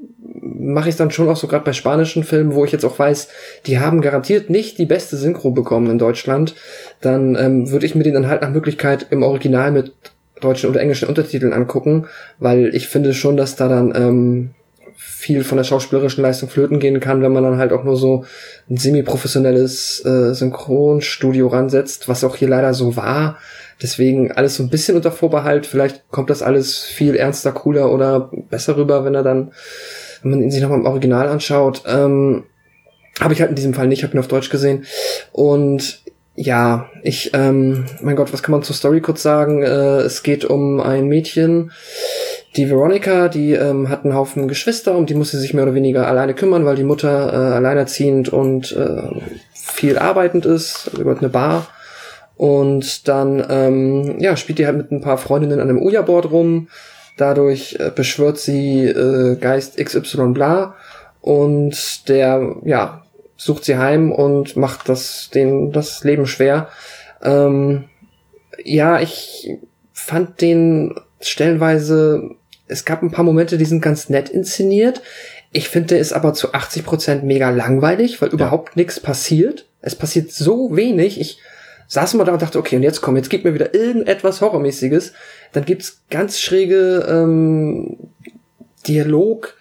[0.68, 3.30] mache ich dann schon auch so gerade bei spanischen Filmen, wo ich jetzt auch weiß,
[3.66, 6.56] die haben garantiert nicht die beste Synchro bekommen in Deutschland,
[7.02, 9.94] dann ähm, würde ich mir den dann halt nach Möglichkeit im Original mit
[10.42, 14.50] deutschen oder englischen Untertiteln angucken, weil ich finde schon, dass da dann ähm,
[14.98, 18.26] viel von der schauspielerischen Leistung flöten gehen kann, wenn man dann halt auch nur so
[18.70, 23.38] ein semi-professionelles äh, Synchronstudio ransetzt, was auch hier leider so war.
[23.82, 25.66] Deswegen alles so ein bisschen unter Vorbehalt.
[25.66, 29.52] Vielleicht kommt das alles viel ernster, cooler oder besser rüber, wenn er dann
[30.22, 32.44] wenn man ihn sich nochmal im Original anschaut, ähm,
[33.20, 34.86] habe ich halt in diesem Fall nicht, habe ihn auf Deutsch gesehen.
[35.32, 36.02] Und
[36.36, 39.64] ja, ich, ähm, mein Gott, was kann man zur Story kurz sagen?
[39.64, 41.72] Äh, es geht um ein Mädchen,
[42.56, 45.74] die Veronica, die ähm, hat einen Haufen Geschwister, um die muss sie sich mehr oder
[45.74, 49.20] weniger alleine kümmern, weil die Mutter äh, alleinerziehend und äh,
[49.54, 51.68] viel arbeitend ist, über eine Bar.
[52.36, 56.68] Und dann, ähm, ja, spielt die halt mit ein paar Freundinnen an einem Uja-Board rum,
[57.18, 60.76] Dadurch äh, beschwört sie äh, Geist XY bla
[61.22, 63.04] und der, ja,
[63.36, 66.70] sucht sie heim und macht das, den, das Leben schwer.
[67.22, 67.86] Ähm,
[68.64, 69.58] ja, ich
[69.94, 72.32] fand den stellenweise,
[72.68, 75.02] es gab ein paar Momente, die sind ganz nett inszeniert.
[75.52, 78.36] Ich finde, der ist aber zu 80 Prozent mega langweilig, weil ja.
[78.36, 79.66] überhaupt nichts passiert.
[79.82, 81.20] Es passiert so wenig.
[81.20, 81.40] Ich
[81.88, 85.14] saß immer da und dachte, okay, und jetzt komm, jetzt gib mir wieder irgendetwas Horrormäßiges.
[85.54, 87.98] Dann gibt's ganz schräge ähm,
[88.88, 89.56] Dialog.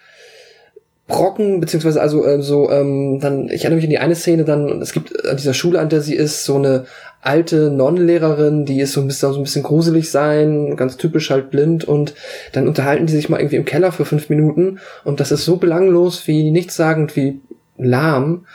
[1.07, 4.81] Brocken, beziehungsweise also äh, so, ähm, dann, ich erinnere mich an die eine Szene, dann,
[4.81, 6.83] es gibt an dieser Schule, an der sie ist, so eine
[7.21, 11.49] alte Nonnenlehrerin, die ist so ein bisschen, so ein bisschen gruselig sein, ganz typisch halt
[11.49, 12.13] blind und
[12.51, 15.55] dann unterhalten die sich mal irgendwie im Keller für fünf Minuten und das ist so
[15.55, 17.39] belanglos wie nichtssagend wie
[17.77, 18.45] lahm,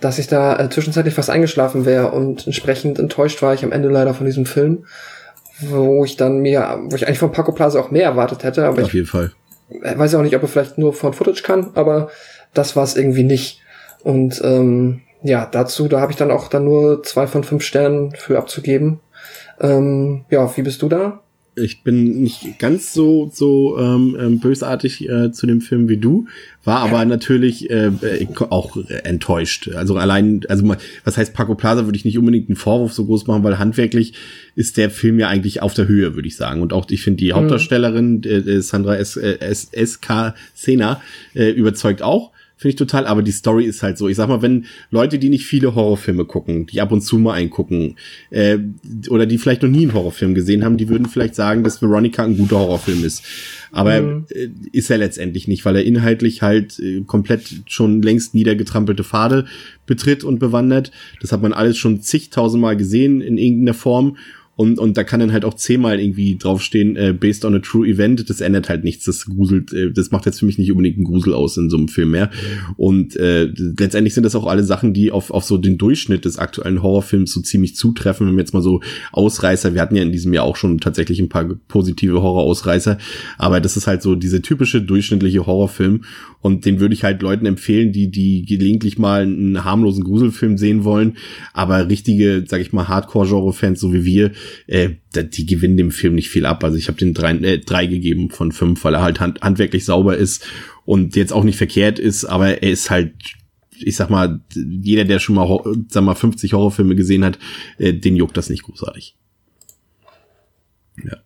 [0.00, 3.88] dass ich da äh, zwischenzeitlich fast eingeschlafen wäre und entsprechend enttäuscht war ich am Ende
[3.88, 4.84] leider von diesem Film,
[5.60, 8.82] wo ich dann mir, wo ich eigentlich von Paco Plaza auch mehr erwartet hätte, aber
[8.82, 9.32] auf ich jeden Fall.
[9.68, 12.10] weiß auch nicht, ob er vielleicht nur von Footage kann, aber
[12.54, 13.60] das war es irgendwie nicht.
[14.02, 18.12] Und ähm, ja, dazu, da habe ich dann auch dann nur zwei von fünf Sternen
[18.12, 19.00] für abzugeben.
[19.60, 21.20] Ähm, ja, wie bist du da?
[21.56, 26.26] Ich bin nicht ganz so so ähm, ähm, bösartig äh, zu dem Film wie du,
[26.64, 29.70] war aber natürlich äh, äh auch enttäuscht.
[29.74, 33.26] Also allein, also was heißt Paco Plaza, würde ich nicht unbedingt einen Vorwurf so groß
[33.26, 34.14] machen, weil handwerklich
[34.54, 36.62] ist der Film ja eigentlich auf der Höhe, würde ich sagen.
[36.62, 37.36] Und auch ich finde die mhm.
[37.36, 39.16] Hauptdarstellerin äh, Sandra S.
[39.16, 39.68] Äh, S.
[39.72, 40.00] S.
[40.00, 40.34] K.
[40.54, 41.02] Sena
[41.34, 42.32] äh, überzeugt auch.
[42.60, 44.06] Finde ich total, aber die Story ist halt so.
[44.06, 47.32] Ich sag mal, wenn Leute, die nicht viele Horrorfilme gucken, die ab und zu mal
[47.32, 47.96] eingucken,
[48.28, 48.58] äh,
[49.08, 52.22] oder die vielleicht noch nie einen Horrorfilm gesehen haben, die würden vielleicht sagen, dass Veronica
[52.22, 53.24] ein guter Horrorfilm ist.
[53.72, 54.26] Aber mhm.
[54.28, 59.46] äh, ist er letztendlich nicht, weil er inhaltlich halt äh, komplett schon längst niedergetrampelte Pfade
[59.86, 60.92] betritt und bewandert.
[61.22, 64.18] Das hat man alles schon zigtausendmal gesehen in irgendeiner Form.
[64.60, 67.88] Und, und da kann dann halt auch zehnmal irgendwie draufstehen, äh, based on a true
[67.88, 68.28] event.
[68.28, 69.06] Das ändert halt nichts.
[69.06, 71.78] Das gruselt, äh, das macht jetzt für mich nicht unbedingt einen Grusel aus in so
[71.78, 72.28] einem Film mehr.
[72.76, 76.36] Und äh, letztendlich sind das auch alle Sachen, die auf, auf so den Durchschnitt des
[76.36, 78.26] aktuellen Horrorfilms so ziemlich zutreffen.
[78.26, 81.20] Wenn wir jetzt mal so Ausreißer, wir hatten ja in diesem Jahr auch schon tatsächlich
[81.20, 82.98] ein paar positive Horrorausreißer,
[83.38, 86.02] aber das ist halt so diese typische durchschnittliche Horrorfilm.
[86.42, 90.84] Und den würde ich halt Leuten empfehlen, die, die gelegentlich mal einen harmlosen Gruselfilm sehen
[90.84, 91.16] wollen,
[91.52, 94.32] aber richtige, sag ich mal, Hardcore-Genre-Fans, so wie wir,
[94.66, 96.64] äh, die gewinnen dem Film nicht viel ab.
[96.64, 99.84] Also ich habe den drei, äh, drei gegeben von fünf, weil er halt hand, handwerklich
[99.84, 100.46] sauber ist
[100.84, 103.14] und jetzt auch nicht verkehrt ist, aber er ist halt
[103.82, 107.38] ich sag mal, jeder, der schon mal, sag mal, 50 Horrorfilme gesehen hat,
[107.78, 109.16] äh, den juckt das nicht großartig.
[111.02, 111.16] Ja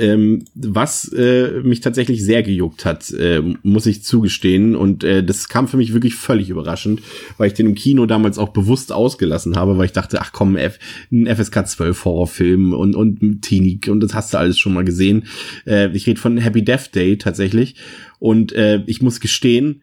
[0.00, 4.74] ähm, was äh, mich tatsächlich sehr gejuckt hat, äh, muss ich zugestehen.
[4.74, 7.02] Und äh, das kam für mich wirklich völlig überraschend,
[7.38, 10.56] weil ich den im Kino damals auch bewusst ausgelassen habe, weil ich dachte, ach komm,
[10.56, 10.78] F
[11.12, 15.24] ein FSK 12 Horrorfilm und, und Teenie und das hast du alles schon mal gesehen.
[15.66, 17.76] Äh, ich rede von Happy Death Day tatsächlich.
[18.18, 19.82] Und äh, ich muss gestehen,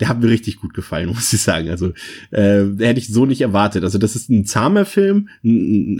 [0.00, 1.70] der hat mir richtig gut gefallen, muss ich sagen.
[1.70, 1.92] Also
[2.30, 3.84] äh, hätte ich so nicht erwartet.
[3.84, 5.28] Also das ist ein zahmer Film,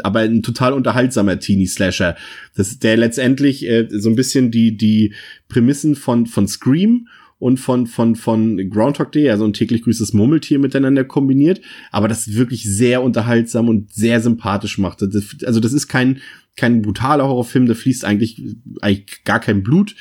[0.02, 2.16] aber ein total unterhaltsamer Teenie-Slasher.
[2.56, 5.14] Das der letztendlich äh, so ein bisschen die die
[5.48, 10.58] Prämissen von von Scream und von von von Groundhog Day, also ein täglich grüßtes Murmeltier
[10.58, 15.02] miteinander kombiniert, aber das wirklich sehr unterhaltsam und sehr sympathisch macht.
[15.02, 16.20] Also das ist kein
[16.56, 18.42] kein brutaler Horrorfilm, da fließt eigentlich
[18.80, 19.94] eigentlich gar kein Blut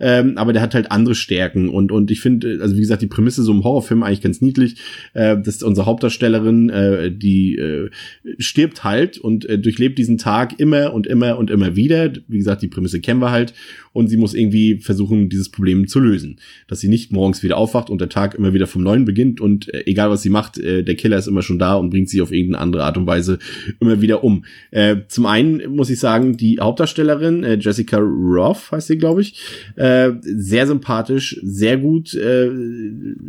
[0.00, 3.06] ähm, aber der hat halt andere Stärken und und ich finde, also wie gesagt, die
[3.06, 4.76] Prämisse so im Horrorfilm eigentlich ganz niedlich,
[5.12, 7.90] äh, dass unsere Hauptdarstellerin, äh, die äh,
[8.38, 12.12] stirbt halt und äh, durchlebt diesen Tag immer und immer und immer wieder.
[12.28, 13.52] Wie gesagt, die Prämisse kennen wir halt
[13.92, 17.90] und sie muss irgendwie versuchen, dieses Problem zu lösen, dass sie nicht morgens wieder aufwacht
[17.90, 20.82] und der Tag immer wieder vom Neuen beginnt und äh, egal was sie macht, äh,
[20.82, 23.38] der Killer ist immer schon da und bringt sie auf irgendeine andere Art und Weise
[23.80, 24.46] immer wieder um.
[24.70, 29.40] Äh, zum einen muss ich sagen, die Hauptdarstellerin äh, Jessica Roth heißt sie, glaube ich.
[29.76, 32.50] Äh, sehr sympathisch, sehr gut, äh,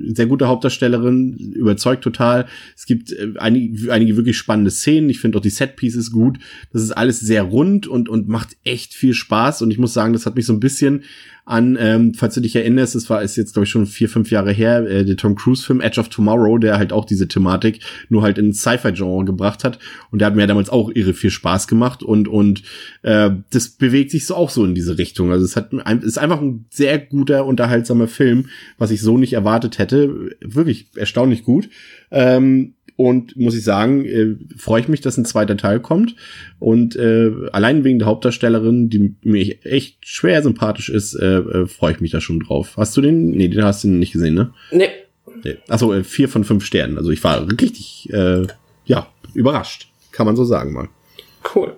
[0.08, 2.48] sehr gute Hauptdarstellerin, überzeugt total.
[2.76, 5.10] Es gibt äh, einige, einige wirklich spannende Szenen.
[5.10, 6.40] Ich finde auch die Setpieces gut.
[6.74, 9.62] Das ist alles sehr rund und, und macht echt viel Spaß.
[9.62, 11.04] Und ich muss sagen, das hat mich so ein bisschen
[11.52, 14.32] an, ähm, falls du dich erinnerst, es war ist jetzt glaube ich schon vier, fünf
[14.32, 17.82] Jahre her, äh, der Tom Cruise Film Edge of Tomorrow, der halt auch diese Thematik
[18.10, 19.80] nur halt in Sci-Fi-Genre gebracht hat
[20.12, 22.64] und der hat mir damals auch irre viel Spaß gemacht und und
[23.04, 25.32] äh, das bewegt sich so auch so in diese Richtung.
[25.32, 28.46] Also es hat ist einfach ein sehr guter, unterhaltsamer Film,
[28.78, 30.32] was ich so nicht erwartet hätte.
[30.42, 31.70] Wirklich erstaunlich gut.
[32.12, 36.16] Ähm, und muss ich sagen, äh, freue ich mich, dass ein zweiter Teil kommt.
[36.60, 41.94] Und äh, allein wegen der Hauptdarstellerin, die mir echt schwer sympathisch ist, äh, äh, freue
[41.94, 42.74] ich mich da schon drauf.
[42.78, 43.32] Hast du den?
[43.32, 44.54] Nee, den hast du nicht gesehen, ne?
[44.72, 44.90] Nee.
[45.44, 45.58] nee.
[45.68, 47.00] Achso, äh, vier von fünf Sternen.
[47.00, 48.46] Also ich war richtig, äh,
[48.86, 49.88] ja, überrascht.
[50.12, 50.90] Kann man so sagen mal.
[51.56, 51.76] Cool.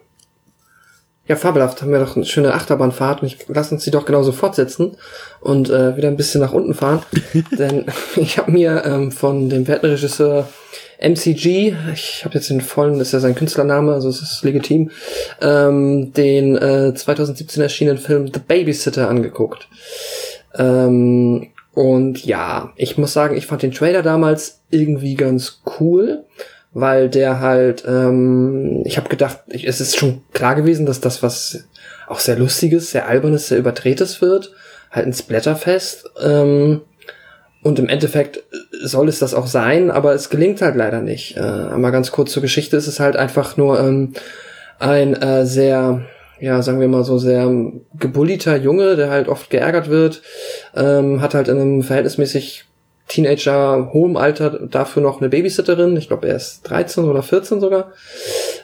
[1.26, 1.82] Ja, fabelhaft.
[1.82, 4.98] Haben wir doch eine schöne Achterbahnfahrt und ich lass uns die doch genauso fortsetzen
[5.40, 7.02] und äh, wieder ein bisschen nach unten fahren.
[7.58, 7.86] Denn
[8.18, 10.50] ich habe mir ähm, von dem werten Regisseur
[11.00, 14.92] MCG, ich habe jetzt den vollen, das ist ja sein Künstlername, also es ist legitim,
[15.42, 19.68] ähm, den äh, 2017 erschienenen Film The Babysitter angeguckt.
[20.56, 26.24] Ähm, und ja, ich muss sagen, ich fand den Trailer damals irgendwie ganz cool,
[26.74, 31.24] weil der halt, ähm, ich habe gedacht, ich, es ist schon klar gewesen, dass das
[31.24, 31.66] was
[32.08, 34.52] auch sehr lustiges, sehr albernes, sehr überdrehtes wird,
[34.92, 36.10] halt ein Splatterfest.
[36.22, 36.82] Ähm,
[37.64, 38.44] und im Endeffekt
[38.84, 41.38] soll es das auch sein, aber es gelingt halt leider nicht.
[41.38, 44.14] Äh, einmal ganz kurz zur Geschichte ist es halt einfach nur ähm,
[44.80, 46.02] ein äh, sehr,
[46.40, 47.50] ja, sagen wir mal so, sehr
[47.98, 50.22] gebulliter Junge, der halt oft geärgert wird,
[50.76, 52.66] ähm, hat halt in einem verhältnismäßig
[53.08, 55.96] Teenager hohem Alter dafür noch eine Babysitterin.
[55.98, 57.92] Ich glaube, er ist 13 oder 14 sogar.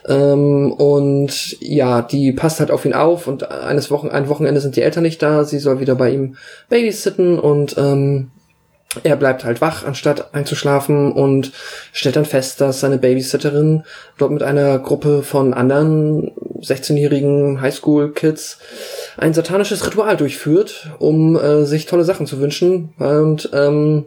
[0.08, 4.76] Ähm, und ja, die passt halt auf ihn auf und eines Wochen, ein Wochenende sind
[4.76, 5.44] die Eltern nicht da.
[5.44, 6.36] Sie soll wieder bei ihm
[6.68, 8.30] babysitten und ähm,
[9.04, 11.52] er bleibt halt wach, anstatt einzuschlafen und
[11.92, 13.84] stellt dann fest, dass seine Babysitterin
[14.18, 18.58] dort mit einer Gruppe von anderen 16-jährigen Highschool-Kids
[19.16, 22.92] ein satanisches Ritual durchführt, um äh, sich tolle Sachen zu wünschen.
[22.98, 24.06] Und ähm,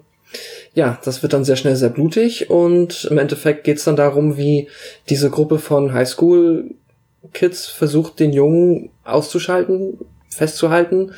[0.73, 4.67] ja, das wird dann sehr schnell sehr blutig und im Endeffekt geht's dann darum, wie
[5.07, 11.13] diese Gruppe von Highschool-Kids versucht, den Jungen auszuschalten, festzuhalten,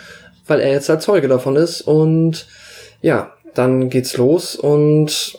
[0.45, 2.47] weil er jetzt halt Zeuge davon ist und
[3.01, 5.37] ja, dann geht's los und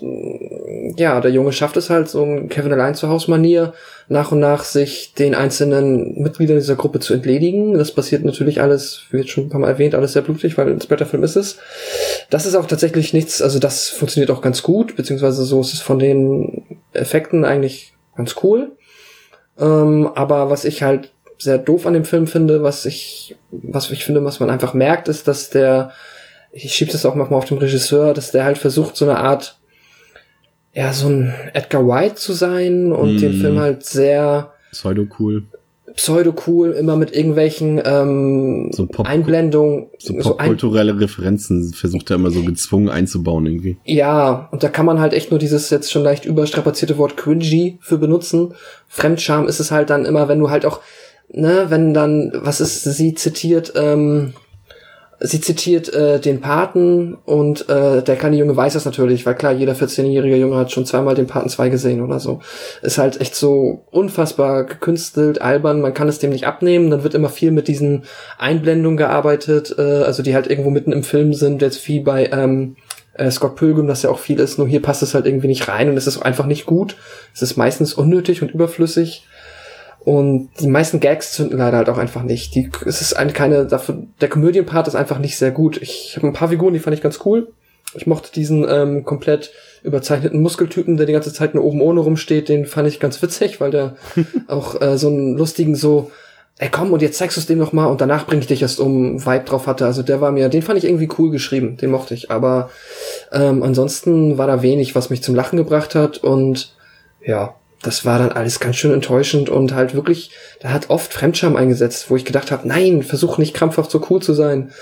[0.96, 3.74] ja, der Junge schafft es halt so ein Kevin allein zu Haus Manier
[4.08, 7.74] nach und nach sich den einzelnen Mitgliedern dieser Gruppe zu entledigen.
[7.74, 10.68] Das passiert natürlich alles, wie jetzt schon ein paar Mal erwähnt, alles sehr blutig, weil
[10.68, 11.58] ein Splatterfilm ist es.
[12.30, 15.80] Das ist auch tatsächlich nichts, also das funktioniert auch ganz gut, beziehungsweise so ist es
[15.80, 18.72] von den Effekten eigentlich ganz cool.
[19.58, 24.04] Ähm, aber was ich halt sehr doof an dem Film finde, was ich, was ich
[24.04, 25.92] finde, was man einfach merkt, ist, dass der,
[26.56, 29.58] ich schiebe das auch manchmal auf den Regisseur, dass der halt versucht, so eine Art,
[30.72, 33.18] ja, so ein Edgar White zu sein und mm.
[33.18, 35.44] den Film halt sehr pseudo-cool
[35.94, 39.86] pseudo-cool, immer mit irgendwelchen ähm, so Pop Einblendungen.
[39.98, 43.78] So popkulturelle so ein Referenzen versucht er immer so gezwungen einzubauen irgendwie.
[43.84, 47.78] Ja, und da kann man halt echt nur dieses jetzt schon leicht überstrapazierte Wort cringy
[47.80, 48.52] für benutzen.
[48.88, 50.80] Fremdscham ist es halt dann immer, wenn du halt auch,
[51.32, 54.34] ne, wenn dann, was ist sie zitiert, ähm,
[55.18, 59.52] Sie zitiert äh, den Paten und äh, der kleine Junge weiß das natürlich, weil klar,
[59.52, 62.40] jeder 14-jährige Junge hat schon zweimal den Paten 2 gesehen oder so.
[62.82, 66.90] Ist halt echt so unfassbar gekünstelt, albern, man kann es dem nicht abnehmen.
[66.90, 68.04] Dann wird immer viel mit diesen
[68.38, 72.76] Einblendungen gearbeitet, äh, also die halt irgendwo mitten im Film sind, jetzt wie bei ähm,
[73.14, 75.68] äh, Scott Pilgrim, das ja auch viel ist, nur hier passt es halt irgendwie nicht
[75.68, 76.96] rein und es ist einfach nicht gut.
[77.34, 79.26] Es ist meistens unnötig und überflüssig.
[80.06, 82.54] Und die meisten Gags zünden leider halt auch einfach nicht.
[82.54, 85.82] Die, es ist ein, keine, dafür, der Komödienpart ist einfach nicht sehr gut.
[85.82, 87.48] Ich habe ein paar Figuren, die fand ich ganz cool.
[87.92, 89.50] Ich mochte diesen ähm, komplett
[89.82, 93.60] überzeichneten Muskeltypen, der die ganze Zeit nur oben ohne rumsteht, den fand ich ganz witzig,
[93.60, 93.96] weil der
[94.46, 96.12] auch äh, so einen lustigen so,
[96.58, 98.62] ey komm und jetzt zeigst du es dem noch mal und danach bring ich dich
[98.62, 99.86] erst um Vibe drauf hatte.
[99.86, 102.30] Also der war mir, den fand ich irgendwie cool geschrieben, den mochte ich.
[102.30, 102.70] Aber
[103.32, 106.76] ähm, ansonsten war da wenig, was mich zum Lachen gebracht hat und
[107.24, 111.56] ja, das war dann alles ganz schön enttäuschend und halt wirklich, da hat oft Fremdscham
[111.56, 114.72] eingesetzt, wo ich gedacht habe, nein, versuch nicht krampfhaft so cool zu sein.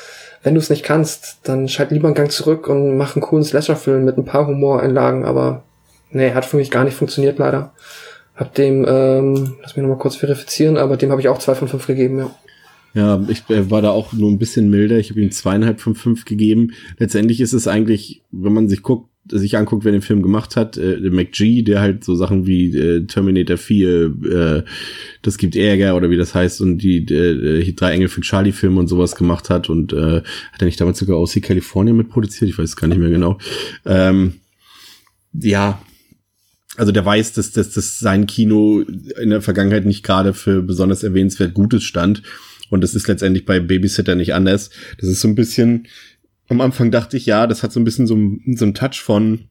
[0.42, 3.44] Wenn du es nicht kannst, dann schalt lieber einen Gang zurück und mach einen coolen
[3.44, 5.62] Slasher-Film mit ein paar Humoreinlagen, aber
[6.10, 7.72] nee, hat für mich gar nicht funktioniert leider.
[8.36, 11.68] Hab dem, ähm, lass mich nochmal kurz verifizieren, aber dem habe ich auch zwei von
[11.68, 12.30] fünf gegeben, ja.
[12.94, 14.98] Ja, ich äh, war da auch nur ein bisschen milder.
[14.98, 16.72] Ich habe ihm zweieinhalb von fünf gegeben.
[16.98, 20.76] Letztendlich ist es eigentlich, wenn man sich guckt, sich anguckt, wer den Film gemacht hat,
[20.76, 24.62] äh, McG, der halt so Sachen wie äh, Terminator 4, äh,
[25.22, 28.80] das gibt Ärger oder wie das heißt und die äh, drei Engel für Charlie Filme
[28.80, 30.20] und sowas gemacht hat und äh,
[30.52, 33.38] hat er nicht damals sogar aus California mitproduziert, ich weiß es gar nicht mehr genau.
[33.86, 34.34] Ähm,
[35.32, 35.80] ja,
[36.76, 41.02] also der weiß, dass, dass, dass sein Kino in der Vergangenheit nicht gerade für besonders
[41.02, 42.22] erwähnenswert Gutes stand.
[42.70, 44.70] Und das ist letztendlich bei Babysitter nicht anders.
[44.98, 45.86] Das ist so ein bisschen,
[46.48, 48.16] am Anfang dachte ich, ja, das hat so ein bisschen so,
[48.54, 49.48] so einen Touch von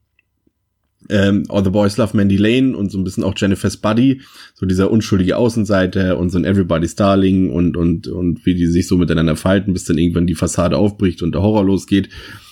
[1.09, 4.21] ähm, All the Boys Love Mandy Lane und so ein bisschen auch Jennifer's Buddy,
[4.53, 8.87] so dieser unschuldige Außenseiter und so ein Everybody's Darling und, und, und wie die sich
[8.87, 12.09] so miteinander verhalten, bis dann irgendwann die Fassade aufbricht und der Horror losgeht.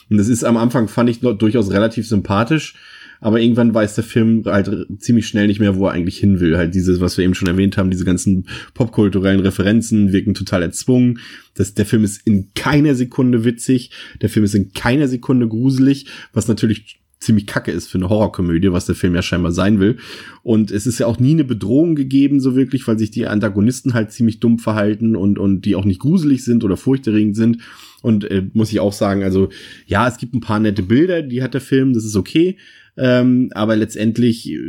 [0.09, 2.75] Und das ist am Anfang, fand ich durchaus relativ sympathisch,
[3.21, 6.57] aber irgendwann weiß der Film halt ziemlich schnell nicht mehr, wo er eigentlich hin will.
[6.57, 11.19] Halt dieses, was wir eben schon erwähnt haben, diese ganzen popkulturellen Referenzen wirken total erzwungen.
[11.53, 16.07] Das, der Film ist in keiner Sekunde witzig, der Film ist in keiner Sekunde gruselig,
[16.33, 19.97] was natürlich ziemlich kacke ist für eine Horrorkomödie, was der Film ja scheinbar sein will.
[20.41, 23.93] Und es ist ja auch nie eine Bedrohung gegeben, so wirklich, weil sich die Antagonisten
[23.93, 27.59] halt ziemlich dumm verhalten und, und die auch nicht gruselig sind oder furchterregend sind.
[28.01, 29.49] Und äh, muss ich auch sagen, also
[29.85, 32.57] ja, es gibt ein paar nette Bilder, die hat der Film, das ist okay.
[32.97, 34.59] Ähm, aber letztendlich äh,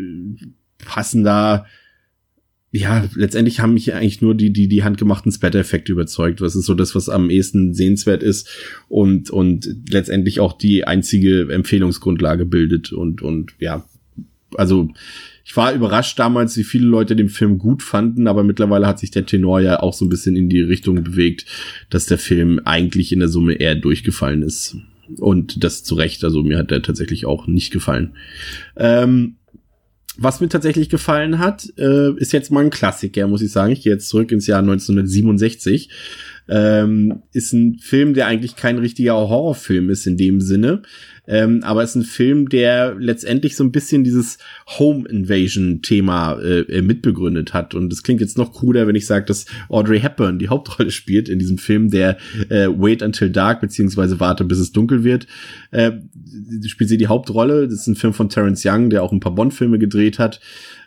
[0.78, 1.66] passen da
[2.74, 6.40] ja, letztendlich haben mich eigentlich nur die, die, die handgemachten Splatter-Effekte überzeugt.
[6.40, 8.48] Was ist so das, was am ehesten sehenswert ist
[8.88, 13.84] und, und letztendlich auch die einzige Empfehlungsgrundlage bildet und, und ja,
[14.56, 14.90] also,
[15.44, 19.10] ich war überrascht damals, wie viele Leute den Film gut fanden, aber mittlerweile hat sich
[19.10, 21.46] der Tenor ja auch so ein bisschen in die Richtung bewegt,
[21.90, 24.76] dass der Film eigentlich in der Summe eher durchgefallen ist.
[25.18, 28.14] Und das zu Recht, also mir hat der tatsächlich auch nicht gefallen.
[28.76, 29.36] Ähm,
[30.18, 33.72] was mir tatsächlich gefallen hat, äh, ist jetzt mal ein Klassiker, muss ich sagen.
[33.72, 35.88] Ich gehe jetzt zurück ins Jahr 1967.
[36.48, 40.82] Ähm, ist ein Film, der eigentlich kein richtiger Horrorfilm ist in dem Sinne.
[41.26, 44.38] Ähm, aber es ist ein Film, der letztendlich so ein bisschen dieses
[44.78, 47.74] Home Invasion Thema äh, mitbegründet hat.
[47.74, 51.28] Und das klingt jetzt noch cooler, wenn ich sage, dass Audrey Hepburn die Hauptrolle spielt
[51.28, 55.26] in diesem Film, der äh, Wait Until Dark beziehungsweise Warte bis es dunkel wird.
[55.70, 55.92] Äh,
[56.66, 57.68] spielt sie die Hauptrolle.
[57.68, 60.40] Das ist ein Film von Terence Young, der auch ein paar Bond-Filme gedreht hat.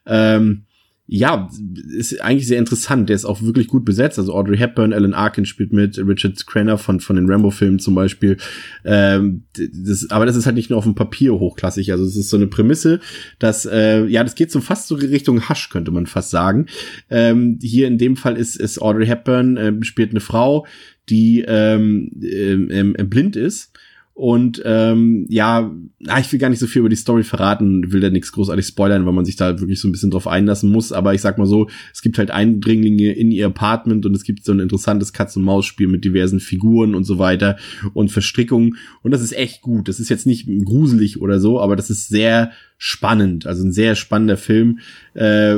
[0.06, 0.66] Ähm,
[1.08, 1.50] ja,
[1.96, 3.10] ist eigentlich sehr interessant.
[3.10, 4.18] Der ist auch wirklich gut besetzt.
[4.18, 8.38] Also Audrey Hepburn, Alan Arkin spielt mit, Richard Crenner von, von den Rambo-Filmen zum Beispiel.
[8.84, 11.92] Ähm, das, aber das ist halt nicht nur auf dem Papier hochklassig.
[11.92, 13.02] Also es ist so eine Prämisse,
[13.38, 16.66] dass, äh, ja, das geht so fast so Richtung Hasch, könnte man fast sagen.
[17.12, 20.66] Ähm, hier in dem Fall ist, ist Audrey Hepburn, äh, spielt eine Frau,
[21.10, 23.72] die ähm, äh, blind ist
[24.18, 25.76] und ähm, ja,
[26.22, 29.06] ich will gar nicht so viel über die Story verraten, will da nichts großartig spoilern,
[29.06, 30.94] weil man sich da wirklich so ein bisschen drauf einlassen muss.
[30.94, 34.46] Aber ich sag mal so, es gibt halt Eindringlinge in ihr Apartment und es gibt
[34.46, 37.58] so ein interessantes Katz-und-Maus-Spiel mit diversen Figuren und so weiter
[37.94, 38.78] und Verstrickungen.
[39.04, 39.90] Und das ist echt gut.
[39.90, 43.46] Das ist jetzt nicht gruselig oder so, aber das ist sehr spannend.
[43.46, 44.80] Also ein sehr spannender Film.
[45.14, 45.58] Äh,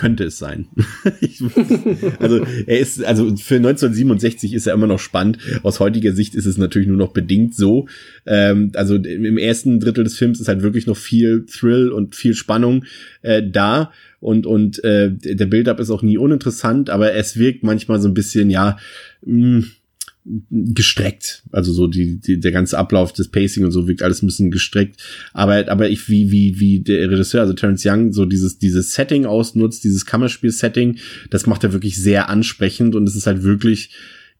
[0.00, 0.66] könnte es sein.
[2.18, 5.36] also er ist, also für 1967 ist er immer noch spannend.
[5.62, 7.86] Aus heutiger Sicht ist es natürlich nur noch bedingt so.
[8.24, 12.32] Ähm, also im ersten Drittel des Films ist halt wirklich noch viel Thrill und viel
[12.32, 12.86] Spannung
[13.20, 18.00] äh, da und und äh, der Build-up ist auch nie uninteressant, aber es wirkt manchmal
[18.00, 18.78] so ein bisschen ja.
[19.26, 19.64] Mh,
[20.24, 21.42] gestreckt.
[21.50, 24.50] Also so die, die, der ganze Ablauf des Pacing und so wirkt alles ein bisschen
[24.50, 25.00] gestreckt.
[25.32, 29.26] Aber, aber ich, wie, wie, wie der Regisseur, also Terence Young, so dieses, dieses Setting
[29.26, 30.98] ausnutzt, dieses Kammerspiel-Setting,
[31.30, 33.90] das macht er wirklich sehr ansprechend und es ist halt wirklich,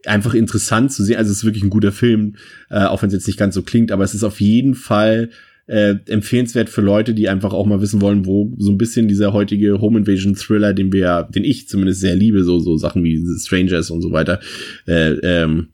[0.06, 1.16] einfach interessant zu sehen.
[1.16, 2.36] Also es ist wirklich ein guter Film,
[2.70, 5.28] äh, auch wenn es jetzt nicht ganz so klingt, aber es ist auf jeden Fall
[5.66, 9.32] äh, empfehlenswert für Leute, die einfach auch mal wissen wollen, wo so ein bisschen dieser
[9.32, 13.24] heutige Home Invasion Thriller, den wir, den ich zumindest sehr liebe, so so Sachen wie
[13.38, 14.40] Strangers und so weiter,
[14.88, 15.68] äh, ähm,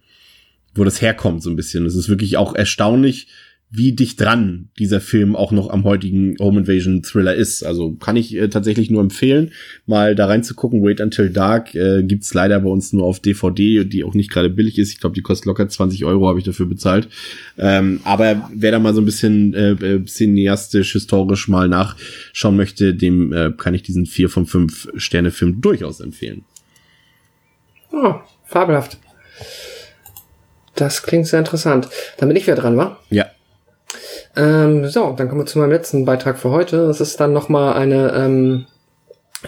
[0.78, 1.86] wo das herkommt so ein bisschen.
[1.86, 3.28] Es ist wirklich auch erstaunlich,
[3.68, 7.64] wie dicht dran dieser Film auch noch am heutigen Home Invasion Thriller ist.
[7.64, 9.50] Also kann ich äh, tatsächlich nur empfehlen,
[9.86, 10.84] mal da reinzugucken.
[10.84, 14.50] Wait Until Dark äh, gibt's leider bei uns nur auf DVD, die auch nicht gerade
[14.50, 14.92] billig ist.
[14.92, 17.08] Ich glaube, die kostet locker 20 Euro, habe ich dafür bezahlt.
[17.58, 22.94] Ähm, aber wer da mal so ein bisschen äh, äh, cineastisch, historisch mal nachschauen möchte,
[22.94, 26.44] dem äh, kann ich diesen 4 von 5 Sterne Film durchaus empfehlen.
[27.90, 28.14] Oh,
[28.44, 28.98] fabelhaft.
[30.76, 31.88] Das klingt sehr interessant.
[32.18, 32.98] Dann bin ich wieder dran, wa?
[33.10, 33.26] Ja.
[34.36, 36.86] Ähm, so, dann kommen wir zu meinem letzten Beitrag für heute.
[36.86, 38.66] Das ist dann nochmal eine, ähm,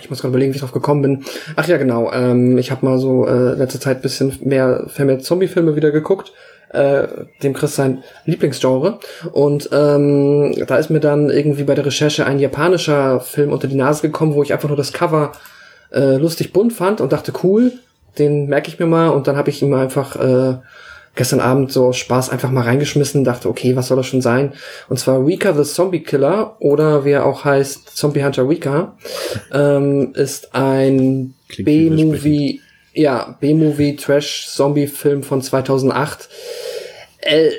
[0.01, 1.25] ich muss gerade überlegen, wie ich drauf gekommen bin.
[1.57, 2.11] Ach ja, genau.
[2.13, 6.33] Ähm, ich habe mal so äh, letzte Zeit bisschen mehr vermehrt Zombie-Filme wieder geguckt.
[6.71, 7.09] Äh,
[7.43, 8.99] dem Chris sein Lieblingsgenre.
[9.33, 13.77] Und ähm, da ist mir dann irgendwie bei der Recherche ein japanischer Film unter die
[13.77, 15.33] Nase gekommen, wo ich einfach nur das Cover
[15.93, 17.73] äh, lustig bunt fand und dachte, cool,
[18.19, 19.09] den merke ich mir mal.
[19.09, 20.59] Und dann habe ich ihm einfach äh,
[21.19, 24.55] gestern Abend so aus Spaß einfach mal reingeschmissen, dachte, okay, was soll das schon sein?
[24.89, 28.97] Und zwar Rika the Zombie Killer oder wie er auch heißt, Zombie Hunter Rika,
[29.53, 32.61] ähm, ist ein B-Movie,
[32.95, 36.29] ja, B-Movie Trash Zombie Film von 2008.
[37.21, 37.51] Äh,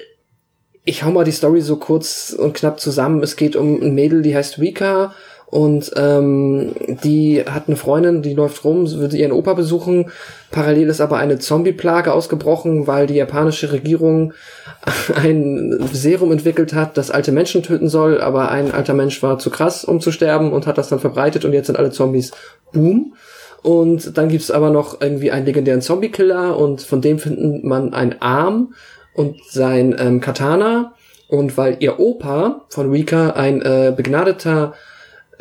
[0.86, 3.22] ich hau mal die Story so kurz und knapp zusammen.
[3.22, 5.14] Es geht um ein Mädel, die heißt Rika
[5.50, 6.74] und ähm,
[7.04, 10.12] die hat eine Freundin, die läuft rum, würde ihren Opa besuchen.
[10.52, 14.34] Parallel ist aber eine Zombie-Plage ausgebrochen, weil die japanische Regierung
[15.16, 19.50] ein Serum entwickelt hat, das alte Menschen töten soll, aber ein alter Mensch war zu
[19.50, 22.32] krass, um zu sterben und hat das dann verbreitet und jetzt sind alle Zombies
[22.72, 23.16] boom.
[23.64, 28.22] Und dann gibt's aber noch irgendwie einen legendären Zombie-Killer und von dem findet man einen
[28.22, 28.76] Arm
[29.16, 30.94] und sein ähm, Katana.
[31.28, 34.74] Und weil ihr Opa von Rika ein äh, begnadeter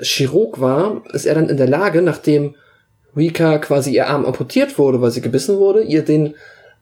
[0.01, 2.55] Chirurg war, ist er dann in der Lage, nachdem
[3.17, 6.35] Rika quasi ihr Arm amputiert wurde, weil sie gebissen wurde, ihr den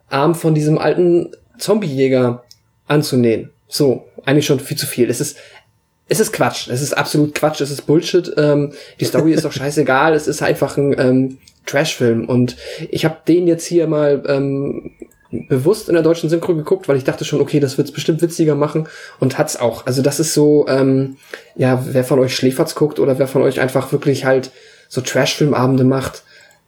[0.08, 2.44] Arm von diesem alten Zombiejäger
[2.86, 3.50] anzunähen.
[3.68, 5.10] So, eigentlich schon viel zu viel.
[5.10, 5.38] Es ist,
[6.08, 6.68] es ist Quatsch.
[6.68, 7.60] Es ist absolut Quatsch.
[7.60, 8.32] Es ist Bullshit.
[8.36, 10.14] Ähm, die Story ist doch scheißegal.
[10.14, 12.28] Es ist einfach ein ähm, Trash-Film.
[12.28, 12.56] Und
[12.90, 14.92] ich habe den jetzt hier mal ähm,
[15.49, 18.55] bewusst in der deutschen Synchro geguckt, weil ich dachte schon, okay, das wird's bestimmt witziger
[18.55, 18.89] machen
[19.20, 19.87] und hat's auch.
[19.87, 21.16] Also das ist so, ähm,
[21.55, 24.51] ja, wer von euch Schläferz guckt oder wer von euch einfach wirklich halt
[24.89, 26.22] so Trash-Filmabende macht,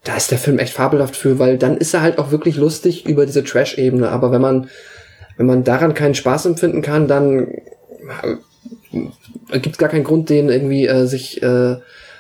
[0.05, 3.07] da ist der Film echt fabelhaft für, weil dann ist er halt auch wirklich lustig
[3.07, 4.09] über diese Trash-Ebene.
[4.09, 4.69] Aber wenn man,
[5.37, 7.49] wenn man daran keinen Spaß empfinden kann, dann
[9.51, 11.77] äh, gibt's gar keinen Grund, den irgendwie äh, sich äh,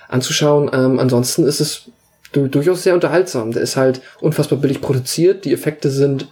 [0.09, 0.71] anzuschauen.
[0.73, 1.91] Ähm, ansonsten ist es
[2.33, 3.53] du, durchaus sehr unterhaltsam.
[3.53, 6.29] Der ist halt unfassbar billig produziert, die Effekte sind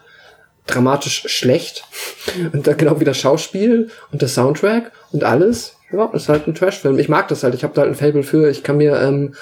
[0.67, 1.85] dramatisch schlecht
[2.53, 5.77] und dann genau wie das Schauspiel und der Soundtrack und alles.
[5.93, 6.99] Ja, ist halt ein Trashfilm.
[6.99, 7.55] Ich mag das halt.
[7.55, 8.51] Ich habe da halt ein Fable für.
[8.51, 9.35] Ich kann mir ähm,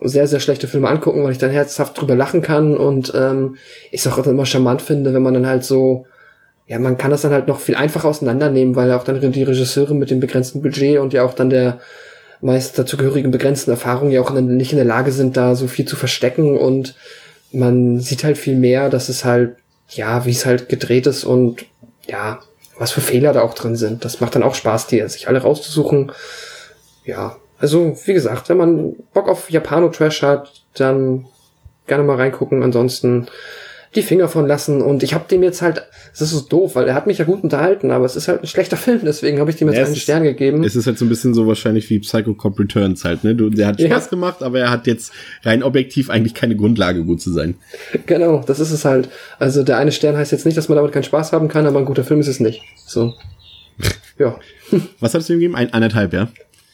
[0.00, 3.56] sehr, sehr schlechte Filme angucken, weil ich dann herzhaft drüber lachen kann und ähm,
[3.90, 6.06] ich es auch immer charmant finde, wenn man dann halt so,
[6.66, 9.94] ja, man kann das dann halt noch viel einfacher auseinandernehmen, weil auch dann die Regisseure
[9.94, 11.80] mit dem begrenzten Budget und ja auch dann der
[12.40, 15.96] meist dazugehörigen begrenzten Erfahrungen ja auch nicht in der Lage sind, da so viel zu
[15.96, 16.94] verstecken und
[17.52, 19.56] man sieht halt viel mehr, dass es halt,
[19.90, 21.64] ja, wie es halt gedreht ist und
[22.06, 22.40] ja,
[22.78, 24.04] was für Fehler da auch drin sind.
[24.04, 26.12] Das macht dann auch Spaß, die sich alle rauszusuchen.
[27.04, 31.26] Ja, also wie gesagt, wenn man Bock auf Japano-Trash hat, dann
[31.86, 32.62] gerne mal reingucken.
[32.62, 33.26] Ansonsten
[33.94, 34.82] die Finger von lassen.
[34.82, 35.82] Und ich habe dem jetzt halt,
[36.12, 38.42] das ist so doof, weil er hat mich ja gut unterhalten, aber es ist halt
[38.42, 40.62] ein schlechter Film, deswegen habe ich dem jetzt ja, einen Stern gegeben.
[40.62, 43.34] Es ist halt so ein bisschen so wahrscheinlich wie Psycho Cop Returns halt, ne?
[43.34, 44.10] Du, der hat Spaß ja.
[44.10, 45.12] gemacht, aber er hat jetzt
[45.44, 47.56] rein objektiv eigentlich keine Grundlage, gut zu sein.
[48.06, 49.08] Genau, das ist es halt.
[49.38, 51.80] Also der eine Stern heißt jetzt nicht, dass man damit keinen Spaß haben kann, aber
[51.80, 52.62] ein guter Film ist es nicht.
[52.86, 53.14] So.
[54.18, 54.38] ja.
[55.00, 55.56] Was hast du ihm gegeben?
[55.56, 56.28] Ein, eineinhalb, ja?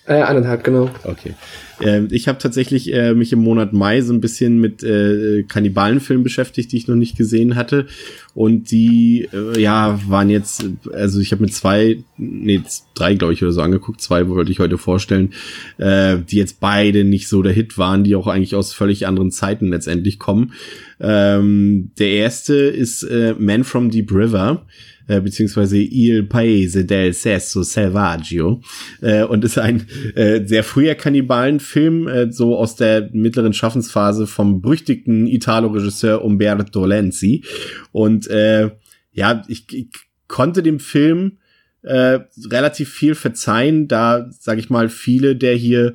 [0.06, 0.88] Äh, eineinhalb, genau.
[1.02, 1.34] Okay.
[1.80, 6.22] Ähm, ich habe tatsächlich äh, mich im Monat Mai so ein bisschen mit äh, Kannibalenfilmen
[6.22, 7.86] beschäftigt, die ich noch nicht gesehen hatte.
[8.32, 12.62] Und die, äh, ja, waren jetzt, also ich habe mit zwei, nee,
[12.94, 15.32] drei, glaube ich, oder so angeguckt, zwei wollte ich heute vorstellen,
[15.78, 19.32] äh, die jetzt beide nicht so der Hit waren, die auch eigentlich aus völlig anderen
[19.32, 20.52] Zeiten letztendlich kommen.
[21.00, 24.64] Ähm, der erste ist äh, Man from Deep River
[25.08, 28.60] äh, beziehungsweise Il Paese del Sesso Selvaggio
[29.00, 34.60] äh, und ist ein äh, sehr früher Kannibalenfilm, äh, so aus der mittleren Schaffensphase vom
[34.60, 37.44] berüchtigten Italo-Regisseur Umberto Lenzi.
[37.92, 38.70] Und äh,
[39.12, 39.88] ja, ich, ich
[40.28, 41.38] konnte dem Film
[41.82, 45.94] äh, relativ viel verzeihen, da, sag ich mal, viele der hier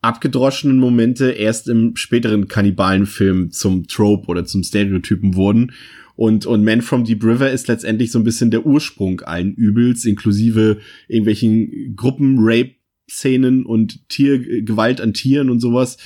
[0.00, 5.72] abgedroschenen Momente erst im späteren Kannibalenfilm zum Trope oder zum Stereotypen wurden
[6.18, 10.04] und, und Man from Deep River ist letztendlich so ein bisschen der Ursprung allen Übels,
[10.04, 15.96] inklusive irgendwelchen Gruppen-Rape-Szenen und Tiergewalt an Tieren und sowas.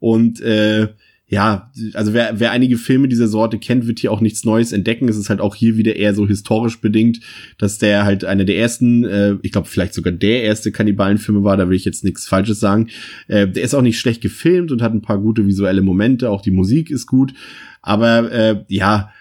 [0.00, 0.88] Und äh,
[1.28, 5.08] ja, also wer, wer einige Filme dieser Sorte kennt, wird hier auch nichts Neues entdecken.
[5.08, 7.20] Es ist halt auch hier wieder eher so historisch bedingt,
[7.56, 11.56] dass der halt einer der ersten, äh, ich glaube vielleicht sogar der erste Kannibalenfilme war,
[11.56, 12.88] da will ich jetzt nichts Falsches sagen.
[13.28, 16.42] Äh, der ist auch nicht schlecht gefilmt und hat ein paar gute visuelle Momente, auch
[16.42, 17.34] die Musik ist gut.
[17.82, 19.12] Aber äh, ja,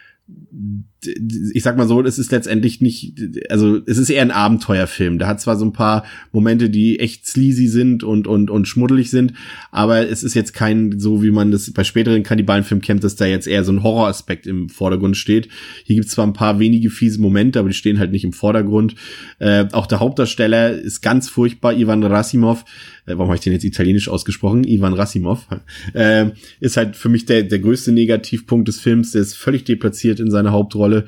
[0.51, 0.83] 嗯。
[1.05, 3.13] Ich sag mal so, es ist letztendlich nicht,
[3.49, 5.17] also es ist eher ein Abenteuerfilm.
[5.17, 9.09] Der hat zwar so ein paar Momente, die echt sleazy sind und und und schmuddelig
[9.09, 9.33] sind,
[9.71, 13.25] aber es ist jetzt kein so, wie man das bei späteren Kannibalenfilmen kennt, dass da
[13.25, 15.47] jetzt eher so ein Horroraspekt im Vordergrund steht.
[15.85, 18.95] Hier gibt's zwar ein paar wenige fiese Momente, aber die stehen halt nicht im Vordergrund.
[19.39, 22.65] Äh, auch der Hauptdarsteller ist ganz furchtbar, Ivan Rasimov.
[23.05, 24.65] Äh, warum habe ich den jetzt italienisch ausgesprochen?
[24.65, 25.47] Ivan Rasimov
[25.93, 29.11] äh, ist halt für mich der der größte Negativpunkt des Films.
[29.11, 31.05] Der ist völlig deplatziert in seiner Hauptrolle Rolle.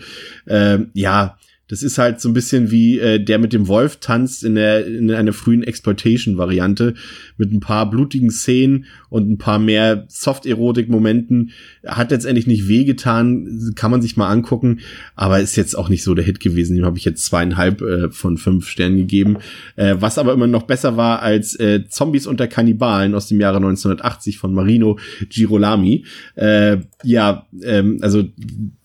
[0.48, 4.44] Ähm, ja, das ist halt so ein bisschen wie äh, der mit dem Wolf tanzt
[4.44, 6.96] in der in einer frühen Exploitation-Variante
[7.42, 11.50] mit ein paar blutigen Szenen und ein paar mehr Soft-Erotik-Momenten.
[11.84, 14.82] Hat letztendlich nicht wehgetan, kann man sich mal angucken,
[15.16, 16.76] aber ist jetzt auch nicht so der Hit gewesen.
[16.76, 19.38] Dem habe ich jetzt zweieinhalb äh, von fünf Sternen gegeben.
[19.76, 23.58] Äh, was aber immer noch besser war als äh, Zombies unter Kannibalen aus dem Jahre
[23.58, 26.06] 1980 von Marino Girolami.
[26.36, 28.24] Äh, ja, ähm, also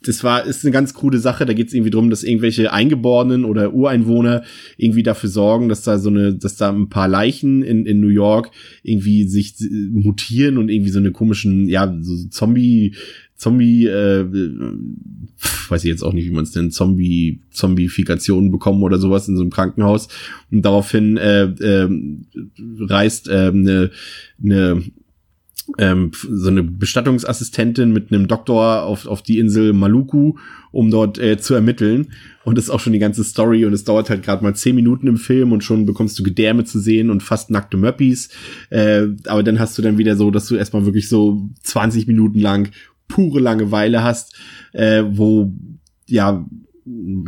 [0.02, 1.44] das war ist eine ganz coole Sache.
[1.44, 4.44] Da geht es irgendwie drum, dass irgendwelche Eingeborenen oder Ureinwohner
[4.76, 8.09] irgendwie dafür sorgen, dass da so eine, dass da ein paar Leichen in, in New
[8.09, 8.45] York
[8.82, 9.55] irgendwie sich
[9.90, 12.94] mutieren und irgendwie so eine komischen, ja, so Zombie,
[13.36, 14.24] Zombie, äh,
[15.68, 19.36] weiß ich jetzt auch nicht, wie man es nennt, Zombie, Zombifikation bekommen oder sowas in
[19.36, 20.09] so einem Krankenhaus.
[20.51, 21.88] Und daraufhin äh, äh,
[22.80, 23.90] reist äh, eine,
[24.42, 24.82] eine
[25.79, 30.35] ähm, so eine Bestattungsassistentin mit einem Doktor auf, auf die Insel Maluku,
[30.71, 32.12] um dort äh, zu ermitteln.
[32.45, 34.77] Und das ist auch schon die ganze Story und es dauert halt gerade mal zehn
[34.77, 38.29] Minuten im Film und schon bekommst du Gedärme zu sehen und fast nackte Möppis.
[38.71, 42.39] Äh, aber dann hast du dann wieder so, dass du erstmal wirklich so 20 Minuten
[42.39, 42.71] lang
[43.09, 44.37] pure Langeweile hast,
[44.73, 45.53] äh, wo
[46.07, 46.47] ja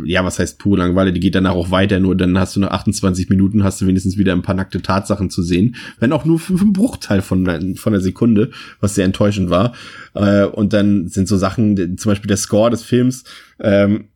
[0.04, 2.70] ja, was heißt pure Langeweile, die geht danach auch weiter, nur dann hast du nach
[2.70, 6.38] 28 Minuten, hast du wenigstens wieder ein paar nackte Tatsachen zu sehen, wenn auch nur
[6.38, 7.44] für einen Bruchteil von,
[7.76, 8.50] von einer Sekunde,
[8.80, 9.74] was sehr enttäuschend war.
[10.14, 13.24] Äh, und dann sind so Sachen, zum Beispiel der Score des Films,
[13.59, 14.09] ähm,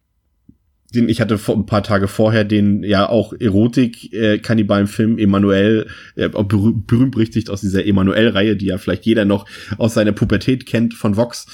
[0.95, 5.87] den ich hatte vor, ein paar Tage vorher den ja auch Erotik äh, Kannibalenfilm Emanuel
[6.17, 9.47] äh, berüh berühmt berichtigt aus dieser Emanuel Reihe, die ja vielleicht jeder noch
[9.79, 11.47] aus seiner Pubertät kennt von Vox.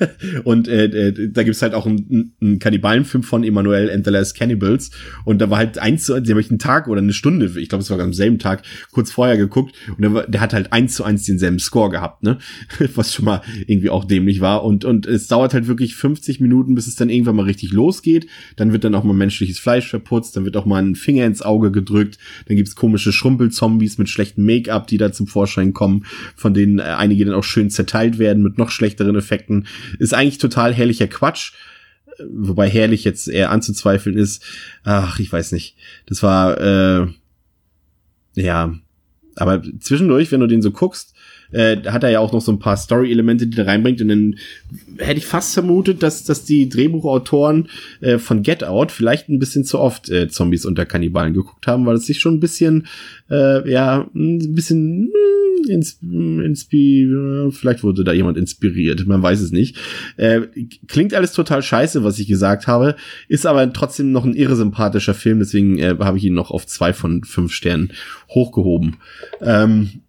[0.44, 4.36] und äh, äh, da gibt's halt auch einen, einen Kannibalenfilm von Emanuel and the Last
[4.36, 4.90] Cannibals
[5.24, 7.52] und da war halt eins zu eins, den habe ich einen Tag oder eine Stunde,
[7.58, 10.72] ich glaube es war am selben Tag kurz vorher geguckt und der, der hat halt
[10.72, 12.38] eins zu eins denselben Score gehabt, ne?
[12.94, 16.74] Was schon mal irgendwie auch dämlich war und und es dauert halt wirklich 50 Minuten,
[16.74, 18.26] bis es dann irgendwann mal richtig losgeht,
[18.56, 21.26] dann wird wird dann auch mal menschliches Fleisch verputzt, dann wird auch mal ein Finger
[21.26, 26.06] ins Auge gedrückt, dann gibt's komische Schrumpelzombies mit schlechtem Make-up, die da zum Vorschein kommen,
[26.34, 29.66] von denen äh, einige dann auch schön zerteilt werden mit noch schlechteren Effekten.
[29.98, 31.52] Ist eigentlich total herrlicher Quatsch
[32.18, 34.42] äh, wobei herrlich jetzt eher anzuzweifeln ist.
[34.84, 35.76] Ach, ich weiß nicht.
[36.06, 37.06] Das war äh,
[38.34, 38.74] ja,
[39.36, 41.14] aber zwischendurch, wenn du den so guckst,
[41.52, 44.00] äh, hat er ja auch noch so ein paar Story-Elemente, die da reinbringt.
[44.00, 44.36] Und dann
[44.98, 47.68] hätte ich fast vermutet, dass, dass die Drehbuchautoren
[48.00, 51.86] äh, von Get Out vielleicht ein bisschen zu oft äh, Zombies unter Kannibalen geguckt haben,
[51.86, 52.86] weil es sich schon ein bisschen,
[53.30, 57.08] äh, ja, ein bisschen hm, ins, inspi
[57.50, 59.76] vielleicht wurde da jemand inspiriert, man weiß es nicht.
[60.16, 60.42] Äh,
[60.88, 62.96] klingt alles total scheiße, was ich gesagt habe,
[63.28, 66.92] ist aber trotzdem noch ein irresympathischer Film, deswegen äh, habe ich ihn noch auf zwei
[66.92, 67.92] von fünf Sternen
[68.28, 68.96] hochgehoben.
[69.40, 70.02] Ähm,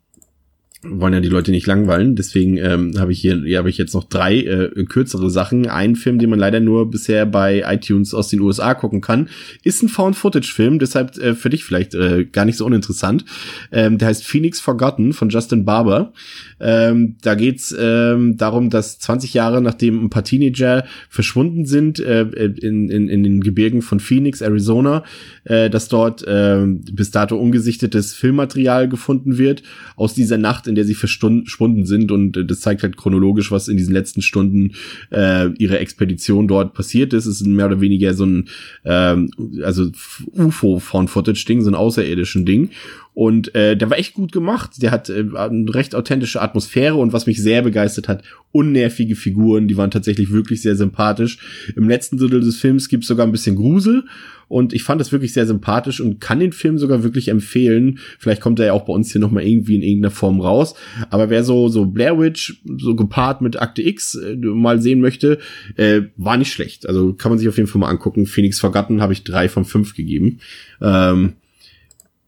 [0.84, 2.15] wollen ja die Leute nicht langweilen.
[2.15, 5.67] Deswegen ähm, habe ich hier, hier habe ich jetzt noch drei äh, kürzere Sachen.
[5.67, 9.29] Ein Film, den man leider nur bisher bei iTunes aus den USA gucken kann,
[9.63, 13.25] ist ein Found-Footage-Film, deshalb äh, für dich vielleicht äh, gar nicht so uninteressant.
[13.71, 16.13] Ähm, der heißt Phoenix Forgotten von Justin Barber.
[16.59, 22.23] Ähm, da geht's ähm, darum, dass 20 Jahre nachdem ein paar Teenager verschwunden sind äh,
[22.23, 25.03] in, in, in den Gebirgen von Phoenix, Arizona,
[25.43, 29.61] äh, dass dort äh, bis dato ungesichtetes Filmmaterial gefunden wird
[29.95, 32.11] aus dieser Nacht, in der sie verschwunden sind.
[32.11, 34.72] Und äh, das zeigt halt chronologisch, was in diesen letzten Stunden
[35.11, 37.26] äh, ihrer Expedition dort passiert ist.
[37.26, 38.49] Es ist mehr oder weniger so ein
[38.86, 39.30] ähm,
[39.63, 39.91] also
[40.34, 42.72] UFO-Found-Footage-Ding, so ein außerirdischen Ding.
[43.13, 44.82] Und äh, der war echt gut gemacht.
[44.82, 49.67] Der hat äh, eine recht authentische Atmosphäre und was mich sehr begeistert hat, unnervige Figuren,
[49.67, 51.38] die waren tatsächlich wirklich sehr sympathisch.
[51.76, 54.05] Im letzten Drittel des Films gibt's sogar ein bisschen Grusel
[54.51, 57.99] und ich fand das wirklich sehr sympathisch und kann den Film sogar wirklich empfehlen.
[58.19, 60.75] Vielleicht kommt er ja auch bei uns hier nochmal irgendwie in irgendeiner Form raus.
[61.09, 65.39] Aber wer so, so Blair Witch, so gepaart mit Akte X äh, mal sehen möchte,
[65.77, 66.87] äh, war nicht schlecht.
[66.87, 68.25] Also kann man sich auf jeden Fall mal angucken.
[68.25, 70.39] Phoenix Forgotten habe ich drei von fünf gegeben.
[70.81, 71.33] Ähm,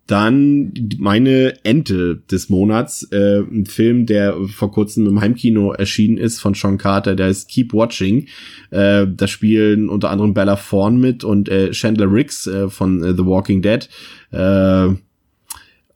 [0.07, 6.41] dann meine Ente des Monats, äh, ein Film, der vor kurzem im Heimkino erschienen ist
[6.41, 8.27] von Sean Carter, der ist Keep Watching.
[8.69, 13.13] Äh, da spielen unter anderem Bella Thorne mit und äh, Chandler Riggs äh, von äh,
[13.15, 13.87] The Walking Dead.
[14.31, 14.89] Äh,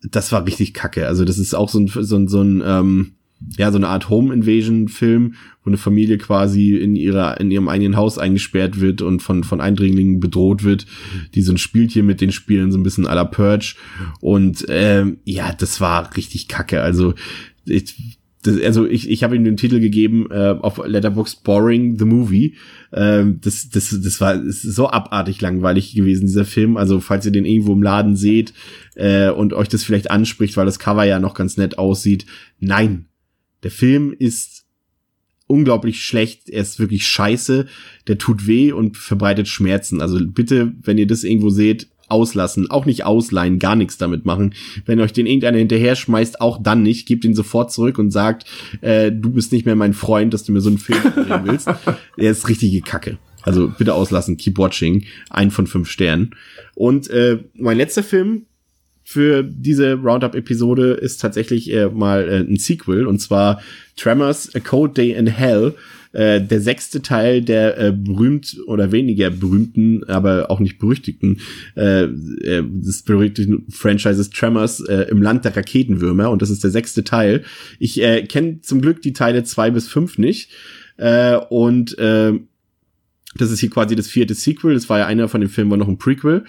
[0.03, 1.07] das war richtig kacke.
[1.07, 3.16] Also das ist auch so ein, so ein, so ein ähm,
[3.57, 7.69] ja, so eine Art Home Invasion Film, wo eine Familie quasi in ihrer, in ihrem
[7.69, 10.85] eigenen Haus eingesperrt wird und von, von Eindringlingen bedroht wird,
[11.35, 13.75] die so ein Spielchen mit den Spielen, so ein bisschen à la Purge.
[14.21, 16.81] Und, ähm, ja, das war richtig kacke.
[16.81, 17.13] Also,
[17.65, 22.05] ich, das, also ich, ich habe ihm den Titel gegeben äh, auf Letterbox Boring the
[22.05, 22.55] Movie.
[22.93, 26.77] Ähm, das, das, das war ist so abartig langweilig gewesen, dieser Film.
[26.77, 28.53] Also falls ihr den irgendwo im Laden seht
[28.95, 32.25] äh, und euch das vielleicht anspricht, weil das Cover ja noch ganz nett aussieht.
[32.59, 33.07] Nein,
[33.63, 34.65] der Film ist
[35.47, 37.67] unglaublich schlecht, er ist wirklich scheiße,
[38.07, 40.01] der tut weh und verbreitet Schmerzen.
[40.01, 44.53] Also bitte, wenn ihr das irgendwo seht, auslassen, auch nicht ausleihen, gar nichts damit machen.
[44.85, 48.45] Wenn euch den irgendeiner hinterher schmeißt, auch dann nicht, gebt ihn sofort zurück und sagt,
[48.81, 51.67] äh, du bist nicht mehr mein Freund, dass du mir so einen Film bringen willst.
[52.17, 53.17] er ist richtige Kacke.
[53.41, 55.05] Also bitte auslassen, keep watching.
[55.29, 56.35] Ein von fünf Sternen.
[56.75, 58.45] Und äh, mein letzter Film,
[59.09, 63.61] für diese Roundup-Episode ist tatsächlich äh, mal äh, ein Sequel und zwar
[63.95, 65.75] Tremors A Cold Day in Hell.
[66.11, 71.39] Äh, der sechste Teil der äh, berühmt oder weniger berühmten, aber auch nicht berüchtigten
[71.77, 76.71] äh, äh, des berüchtigten Franchises Tremors äh, im Land der Raketenwürmer und das ist der
[76.71, 77.45] sechste Teil.
[77.79, 80.51] Ich äh, kenne zum Glück die Teile zwei bis fünf nicht
[80.97, 82.33] äh, und äh,
[83.37, 84.73] das ist hier quasi das vierte Sequel.
[84.73, 86.43] Das war ja einer von den Filmen, war noch ein Prequel.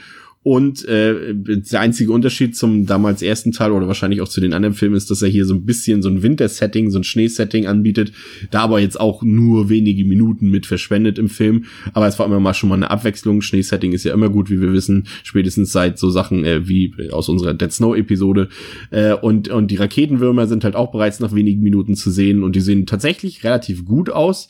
[0.48, 4.74] Und äh, der einzige Unterschied zum damals ersten Teil oder wahrscheinlich auch zu den anderen
[4.74, 8.12] Filmen ist, dass er hier so ein bisschen so ein Wintersetting, so ein Schneesetting anbietet,
[8.50, 11.66] da aber jetzt auch nur wenige Minuten mit verschwendet im Film.
[11.92, 13.42] Aber es war immer mal schon mal eine Abwechslung.
[13.42, 17.28] Schneesetting ist ja immer gut, wie wir wissen, spätestens seit so Sachen äh, wie aus
[17.28, 18.48] unserer Dead Snow Episode.
[18.90, 22.56] Äh, und, und die Raketenwürmer sind halt auch bereits nach wenigen Minuten zu sehen und
[22.56, 24.48] die sehen tatsächlich relativ gut aus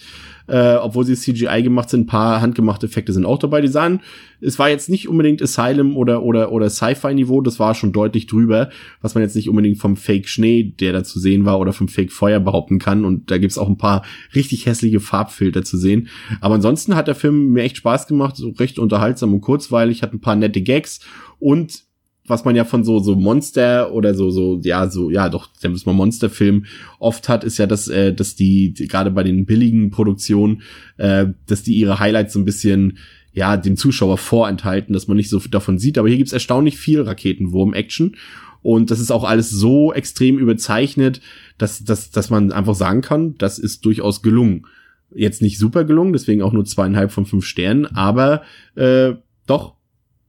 [0.49, 2.03] äh, obwohl sie CGI gemacht sind.
[2.03, 3.61] Ein paar handgemachte Effekte sind auch dabei.
[3.61, 4.01] Die sahen,
[4.41, 8.71] es war jetzt nicht unbedingt Asylum oder, oder, oder Sci-Fi-Niveau, das war schon deutlich drüber,
[9.01, 11.89] was man jetzt nicht unbedingt vom Fake Schnee, der da zu sehen war, oder vom
[11.89, 13.05] Fake Feuer behaupten kann.
[13.05, 16.09] Und da gibt's auch ein paar richtig hässliche Farbfilter zu sehen.
[16.41, 20.13] Aber ansonsten hat der Film mir echt Spaß gemacht, so recht unterhaltsam und kurzweilig, hat
[20.13, 21.01] ein paar nette Gags
[21.39, 21.88] und
[22.29, 25.71] was man ja von so so Monster oder so so ja so ja doch der
[25.71, 26.67] muss man Monsterfilm
[26.99, 30.63] oft hat ist ja dass äh, dass die, die gerade bei den billigen Produktionen
[30.97, 32.99] äh, dass die ihre Highlights so ein bisschen
[33.33, 35.99] ja dem Zuschauer vorenthalten dass man nicht so davon sieht.
[35.99, 38.17] Aber hier gibt's erstaunlich viel Raketenwurm Action
[38.63, 41.21] und das ist auch alles so extrem überzeichnet
[41.57, 44.67] dass dass dass man einfach sagen kann das ist durchaus gelungen.
[45.15, 48.43] Jetzt nicht super gelungen deswegen auch nur zweieinhalb von fünf Sternen aber
[48.75, 49.15] äh,
[49.47, 49.75] doch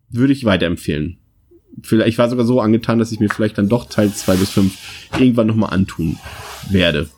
[0.09, 1.18] würde ich weiterempfehlen
[1.81, 4.49] vielleicht, ich war sogar so angetan, dass ich mir vielleicht dann doch Teil zwei bis
[4.49, 4.77] fünf
[5.17, 6.17] irgendwann nochmal antun
[6.69, 7.09] werde.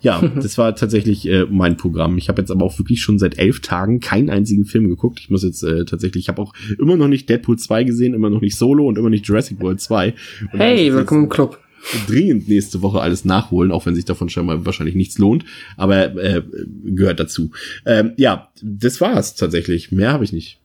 [0.00, 2.18] Ja, das war tatsächlich äh, mein Programm.
[2.18, 5.20] Ich habe jetzt aber auch wirklich schon seit elf Tagen keinen einzigen Film geguckt.
[5.20, 8.30] Ich muss jetzt äh, tatsächlich, ich habe auch immer noch nicht Deadpool 2 gesehen, immer
[8.30, 10.14] noch nicht Solo und immer nicht Jurassic World 2.
[10.52, 11.60] Und hey, willkommen im Club.
[12.08, 15.44] Dringend nächste Woche alles nachholen, auch wenn sich davon schon mal wahrscheinlich nichts lohnt,
[15.76, 16.42] aber äh,
[16.84, 17.52] gehört dazu.
[17.86, 19.92] Ähm, ja, das war's tatsächlich.
[19.92, 20.58] Mehr habe ich nicht.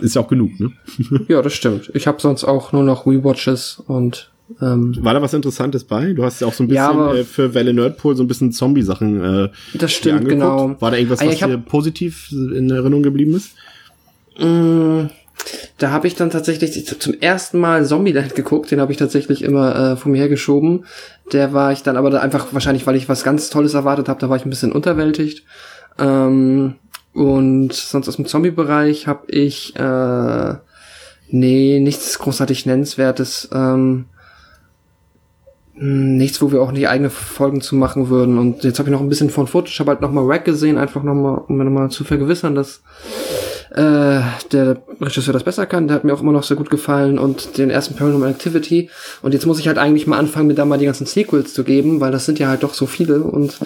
[0.00, 0.72] Ist ja auch genug, ne?
[1.28, 1.90] ja, das stimmt.
[1.94, 4.30] Ich habe sonst auch nur noch Rewatches und
[4.62, 6.14] ähm, War da was Interessantes bei?
[6.14, 8.50] Du hast ja auch so ein bisschen Ja, äh, für Welle Nerdpool so ein bisschen
[8.52, 10.40] Zombie-Sachen äh, das stimmt, angeguckt.
[10.40, 10.76] genau.
[10.80, 13.50] War da irgendwas, Ah, was ich hab- dir positiv in Erinnerung geblieben ist?
[14.38, 15.08] Mm,
[15.76, 19.92] Da habe ich dann tatsächlich zum ersten Mal Zombieland geguckt, den habe ich tatsächlich immer
[19.92, 20.84] äh, vor mir hergeschoben.
[21.32, 24.18] Der war ich dann aber da einfach wahrscheinlich, weil ich was ganz Tolles erwartet habe,
[24.20, 25.44] da war ich ein bisschen unterwältigt.
[25.98, 26.76] Ähm,
[27.14, 30.54] und sonst aus dem Zombie-Bereich habe ich äh,
[31.30, 33.48] nee, nichts großartig nennenswertes.
[33.52, 34.06] Ähm,
[35.80, 38.38] nichts, wo wir auch nicht eigene Folgen zu machen würden.
[38.38, 41.02] Und jetzt habe ich noch ein bisschen von Footage, habe halt nochmal Rack gesehen, einfach
[41.02, 42.82] nochmal, um mir nochmal zu vergewissern, dass
[43.70, 44.20] äh,
[44.52, 45.86] der Regisseur das besser kann.
[45.86, 48.90] Der hat mir auch immer noch sehr gut gefallen und den ersten Paranormal Activity.
[49.22, 51.62] Und jetzt muss ich halt eigentlich mal anfangen, mir da mal die ganzen Sequels zu
[51.62, 53.58] geben, weil das sind ja halt doch so viele und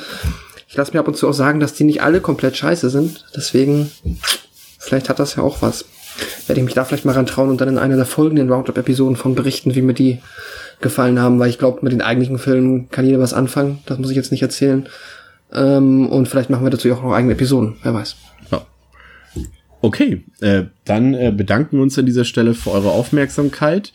[0.72, 3.26] ich lasse mir ab und zu auch sagen, dass die nicht alle komplett scheiße sind.
[3.36, 3.90] Deswegen,
[4.78, 5.84] vielleicht hat das ja auch was.
[6.46, 9.34] Werde ich mich da vielleicht mal rantrauen und dann in einer der folgenden Roundup-Episoden von
[9.34, 10.20] berichten, wie mir die
[10.80, 13.80] gefallen haben, weil ich glaube, mit den eigentlichen Filmen kann jeder was anfangen.
[13.84, 14.88] Das muss ich jetzt nicht erzählen.
[15.52, 18.16] Ähm, und vielleicht machen wir dazu auch noch eigene Episoden, wer weiß.
[18.50, 18.66] Ja.
[19.82, 23.92] Okay, äh, dann äh, bedanken wir uns an dieser Stelle für eure Aufmerksamkeit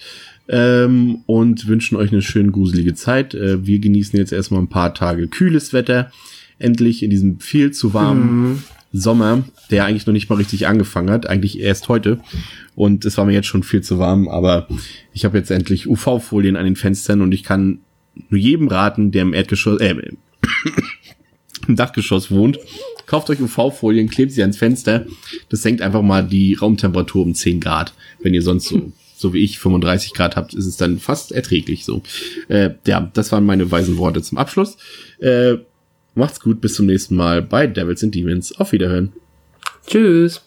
[0.48, 3.34] ähm, und wünschen euch eine schön gruselige Zeit.
[3.34, 6.12] Äh, wir genießen jetzt erstmal ein paar Tage kühles Wetter.
[6.60, 8.64] Endlich in diesem viel zu warmen mhm.
[8.94, 12.20] Sommer, der eigentlich noch nicht mal richtig angefangen hat, eigentlich erst heute.
[12.76, 14.68] Und es war mir jetzt schon viel zu warm, aber
[15.14, 17.80] ich habe jetzt endlich UV-Folien an den Fenstern und ich kann
[18.30, 19.96] nur jedem raten, der im Erdgeschoss, äh,
[21.68, 22.60] im Dachgeschoss wohnt,
[23.06, 25.06] kauft euch UV-Folien, klebt sie ans Fenster.
[25.50, 27.94] Das senkt einfach mal die Raumtemperatur um 10 Grad.
[28.22, 31.86] Wenn ihr sonst so, so wie ich 35 Grad habt, ist es dann fast erträglich
[31.86, 32.02] so.
[32.48, 34.78] Äh, ja, das waren meine weisen Worte zum Abschluss.
[35.20, 35.58] Äh,
[36.18, 38.58] Macht's gut, bis zum nächsten Mal bei Devils and Demons.
[38.60, 39.14] Auf Wiederhören.
[39.86, 40.42] Tschüss.